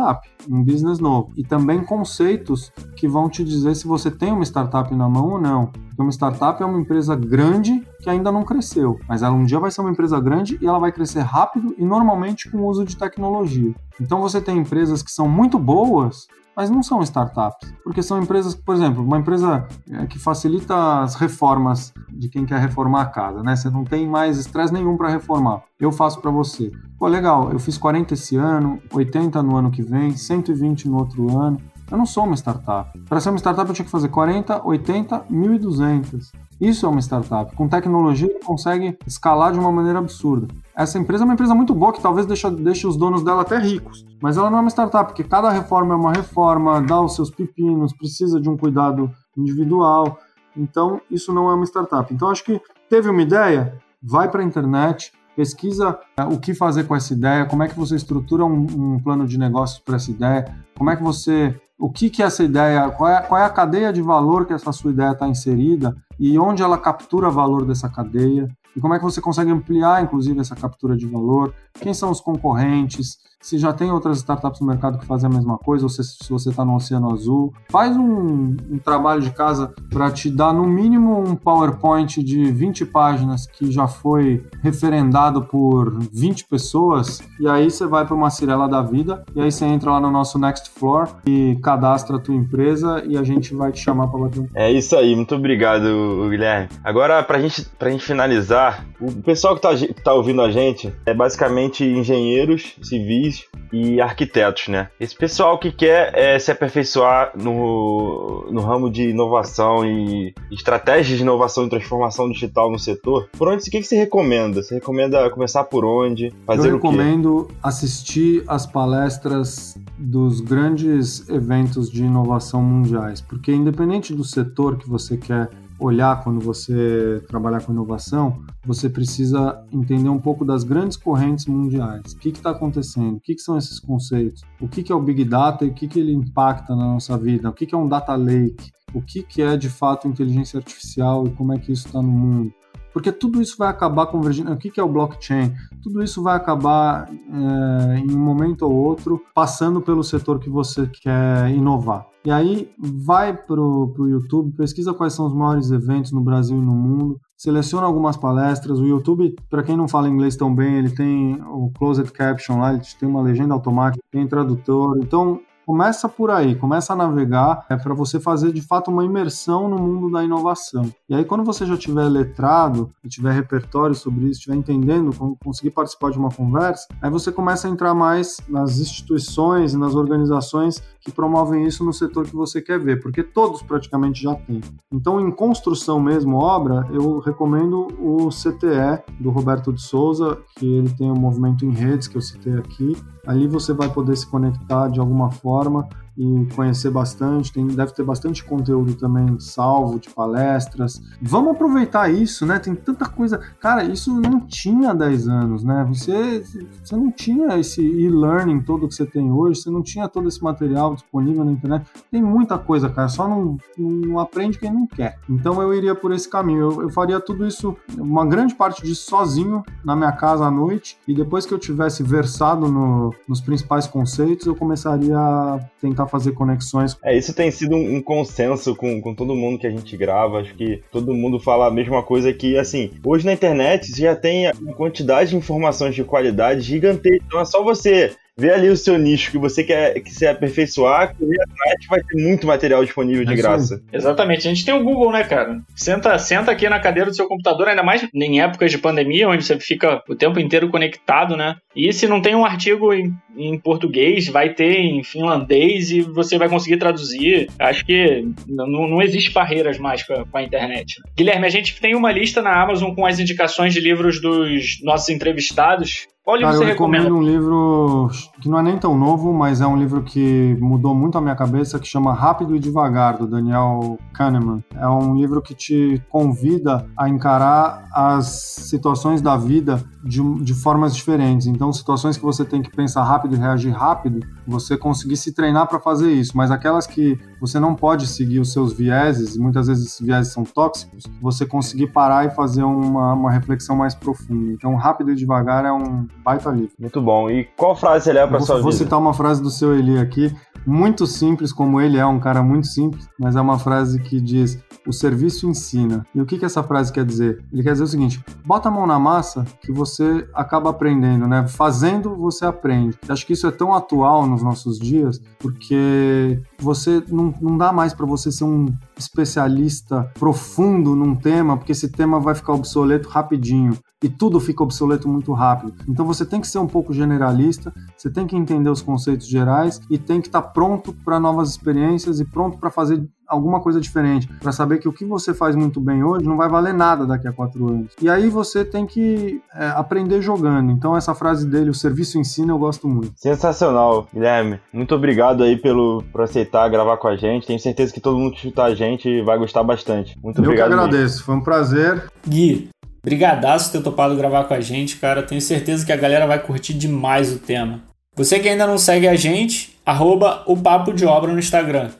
[0.48, 1.32] um business novo.
[1.36, 5.40] E também conceitos que vão te dizer se você tem uma startup na mão ou
[5.40, 5.66] não.
[5.66, 9.58] Porque uma startup é uma empresa grande que ainda não cresceu, mas ela um dia
[9.58, 12.84] vai ser uma empresa grande e ela vai crescer rápido e normalmente com o uso
[12.84, 13.74] de tecnologia.
[14.00, 18.54] Então você tem empresas que são muito boas, mas não são startups, porque são empresas,
[18.54, 23.42] por exemplo, uma empresa é, que facilita as reformas de quem quer reformar a casa,
[23.42, 23.54] né?
[23.54, 25.62] Você não tem mais estresse nenhum para reformar.
[25.78, 26.72] Eu faço para você.
[26.98, 31.38] Pô, legal, eu fiz 40 esse ano, 80 no ano que vem, 120 no outro
[31.38, 31.60] ano.
[31.90, 32.98] Eu não sou uma startup.
[33.08, 36.32] Para ser uma startup eu tinha que fazer 40, 80, 1.200.
[36.60, 37.54] Isso é uma startup.
[37.54, 40.48] Com tecnologia ele consegue escalar de uma maneira absurda.
[40.74, 43.58] Essa empresa é uma empresa muito boa que talvez deixe, deixe os donos dela até
[43.58, 44.04] ricos.
[44.20, 47.30] Mas ela não é uma startup, porque cada reforma é uma reforma, dá os seus
[47.30, 50.18] pepinos, precisa de um cuidado individual.
[50.56, 52.12] Então, isso não é uma startup.
[52.12, 52.60] Então, acho que
[52.90, 57.44] teve uma ideia, vai para a internet, pesquisa é, o que fazer com essa ideia,
[57.44, 60.96] como é que você estrutura um, um plano de negócios para essa ideia, como é
[60.96, 64.00] que você o que, que é essa ideia, qual é, qual é a cadeia de
[64.00, 65.94] valor que essa sua ideia está inserida?
[66.18, 68.48] E onde ela captura valor dessa cadeia?
[68.74, 72.20] E como é que você consegue ampliar, inclusive, essa captura de valor, quem são os
[72.20, 76.02] concorrentes, se já tem outras startups no mercado que fazem a mesma coisa, ou se,
[76.02, 77.52] se você está no Oceano Azul.
[77.70, 82.86] Faz um, um trabalho de casa para te dar, no mínimo, um PowerPoint de 20
[82.86, 88.68] páginas que já foi referendado por 20 pessoas, e aí você vai para uma Cirela
[88.68, 92.34] da vida, e aí você entra lá no nosso Next Floor e cadastra a tua
[92.34, 94.48] empresa e a gente vai te chamar para bater um...
[94.54, 95.84] É isso aí, muito obrigado,
[96.28, 96.68] Guilherme.
[96.82, 101.14] Agora, para gente, a gente finalizar, o pessoal que está tá ouvindo a gente é
[101.14, 104.88] basicamente engenheiros civis e arquitetos, né?
[104.98, 111.22] Esse pessoal que quer é, se aperfeiçoar no, no ramo de inovação e estratégias de
[111.22, 114.62] inovação e transformação digital no setor, por onde, o que, que você recomenda?
[114.62, 116.32] Você recomenda começar por onde?
[116.46, 124.24] Fazer Eu recomendo assistir as palestras dos grandes eventos de inovação mundiais, porque independente do
[124.24, 125.48] setor que você quer
[125.78, 132.12] olhar quando você trabalhar com inovação, você precisa entender um pouco das grandes correntes mundiais.
[132.12, 133.16] O que está acontecendo?
[133.16, 134.42] O que, que, são esses conceitos?
[134.60, 137.16] O que, que, é o Big Data e o que, que ele impacta na nossa
[137.18, 137.50] vida?
[137.50, 138.72] O que, que é um Data Lake?
[138.94, 142.08] O que, que é de fato inteligência artificial e como é que isso está no
[142.08, 142.52] mundo?
[142.92, 144.52] Porque tudo isso vai acabar convergindo.
[144.52, 145.52] O que é o blockchain?
[145.82, 150.86] Tudo isso vai acabar é, em um momento ou outro passando pelo setor que você
[150.86, 152.06] quer inovar.
[152.24, 156.64] E aí vai para o YouTube, pesquisa quais são os maiores eventos no Brasil e
[156.64, 158.80] no mundo, seleciona algumas palestras.
[158.80, 162.72] O YouTube, para quem não fala inglês tão bem, ele tem o closed caption lá,
[162.72, 164.98] ele tem uma legenda automática, tem tradutor.
[165.00, 169.68] Então Começa por aí, começa a navegar, é para você fazer de fato uma imersão
[169.68, 170.88] no mundo da inovação.
[171.08, 175.10] E aí, quando você já tiver letrado, tiver repertório sobre isso, estiver entendendo,
[175.42, 179.96] conseguir participar de uma conversa, aí você começa a entrar mais nas instituições e nas
[179.96, 184.60] organizações que promovem isso no setor que você quer ver, porque todos praticamente já têm.
[184.92, 190.90] Então, em construção mesmo, obra, eu recomendo o CTE do Roberto de Souza, que ele
[190.90, 192.96] tem o um movimento em redes que eu citei aqui,
[193.26, 197.52] Ali você vai poder se conectar de alguma forma forma e conhecer bastante.
[197.52, 201.00] Tem, deve ter bastante conteúdo também salvo de palestras.
[201.20, 202.58] Vamos aproveitar isso, né?
[202.58, 203.38] Tem tanta coisa.
[203.60, 205.84] Cara, isso não tinha 10 anos, né?
[205.88, 206.42] Você,
[206.82, 210.42] você não tinha esse e-learning todo que você tem hoje, você não tinha todo esse
[210.42, 211.86] material disponível na internet.
[212.10, 215.18] Tem muita coisa, cara, só não, não aprende quem não quer.
[215.28, 216.70] Então eu iria por esse caminho.
[216.70, 220.98] Eu, eu faria tudo isso, uma grande parte disso sozinho na minha casa à noite
[221.06, 226.32] e depois que eu tivesse versado no, nos principais conceitos, eu começaria a tentar fazer
[226.32, 226.96] conexões.
[227.02, 230.40] É, isso tem sido um, um, consenso com, com todo mundo que a gente grava.
[230.40, 234.16] Acho que todo mundo fala a mesma coisa que, assim, hoje na internet você já
[234.16, 237.24] tem uma quantidade de informações de qualidade gigantesca.
[237.26, 241.16] Então é só você vê ali o seu nicho que você quer que se aperfeiçoar,
[241.16, 243.82] correr atrás vai ter muito material disponível de é graça.
[243.90, 244.46] Exatamente.
[244.46, 245.58] A gente tem o Google, né, cara?
[245.74, 249.42] Senta, senta aqui na cadeira do seu computador, ainda mais em épocas de pandemia, onde
[249.42, 251.56] você fica o tempo inteiro conectado, né?
[251.74, 256.36] E se não tem um artigo em, em português, vai ter em finlandês e você
[256.36, 257.48] vai conseguir traduzir.
[257.58, 261.00] Acho que não, não existe barreiras mais com a, com a internet.
[261.00, 261.10] Né?
[261.16, 265.08] Guilherme, a gente tem uma lista na Amazon com as indicações de livros dos nossos
[265.08, 267.04] entrevistados qual livro Cara, você eu recomenda?
[267.04, 268.10] recomendo um livro
[268.42, 271.36] que não é nem tão novo, mas é um livro que mudou muito a minha
[271.36, 274.60] cabeça, que chama Rápido e Devagar, do Daniel Kahneman.
[274.74, 280.96] É um livro que te convida a encarar as situações da vida de, de formas
[280.96, 281.46] diferentes.
[281.46, 285.68] Então, situações que você tem que pensar rápido e reagir rápido, você conseguir se treinar
[285.68, 286.36] para fazer isso.
[286.36, 290.32] Mas aquelas que você não pode seguir os seus vieses, e muitas vezes esses vieses
[290.32, 294.52] são tóxicos, você conseguir parar e fazer uma, uma reflexão mais profunda.
[294.52, 296.72] Então, Rápido e Devagar é um baita livro.
[296.78, 297.30] Muito bom.
[297.30, 298.62] E qual frase você leva para sua vida?
[298.62, 300.34] Vou citar uma frase do seu Eli aqui,
[300.66, 304.58] muito simples, como ele é um cara muito simples, mas é uma frase que diz:
[304.86, 306.06] o serviço ensina.
[306.14, 307.42] E o que, que essa frase quer dizer?
[307.52, 311.46] Ele quer dizer o seguinte: bota a mão na massa que você acaba aprendendo, né?
[311.48, 312.96] Fazendo, você aprende.
[313.06, 317.72] Eu acho que isso é tão atual nos nossos dias, porque você não, não dá
[317.72, 323.08] mais para você ser um especialista profundo num tema, porque esse tema vai ficar obsoleto
[323.08, 325.74] rapidinho e tudo fica obsoleto muito rápido.
[325.88, 329.80] Então você tem que ser um pouco generalista, você tem que entender os conceitos gerais
[329.90, 333.80] e tem que estar tá pronto para novas experiências e pronto para fazer alguma coisa
[333.80, 337.04] diferente, para saber que o que você faz muito bem hoje não vai valer nada
[337.06, 337.92] daqui a quatro anos.
[338.00, 340.70] E aí você tem que é, aprender jogando.
[340.70, 343.12] Então essa frase dele, o serviço ensina, eu gosto muito.
[343.16, 344.60] Sensacional, Guilherme.
[344.72, 347.46] Muito obrigado aí pelo por aceitar gravar com a gente.
[347.46, 350.16] Tenho certeza que todo mundo que escutar a gente vai gostar bastante.
[350.22, 350.70] Muito eu obrigado.
[350.70, 351.24] Eu que agradeço, mesmo.
[351.24, 352.04] foi um prazer.
[352.28, 352.68] Gui,
[353.06, 355.22] Brigadaço ter topado gravar com a gente, cara.
[355.22, 357.80] Tenho certeza que a galera vai curtir demais o tema.
[358.16, 361.90] Você que ainda não segue a gente, arroba o Papo de Obra no Instagram.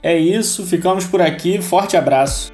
[0.00, 1.60] É isso, ficamos por aqui.
[1.60, 2.51] Forte abraço.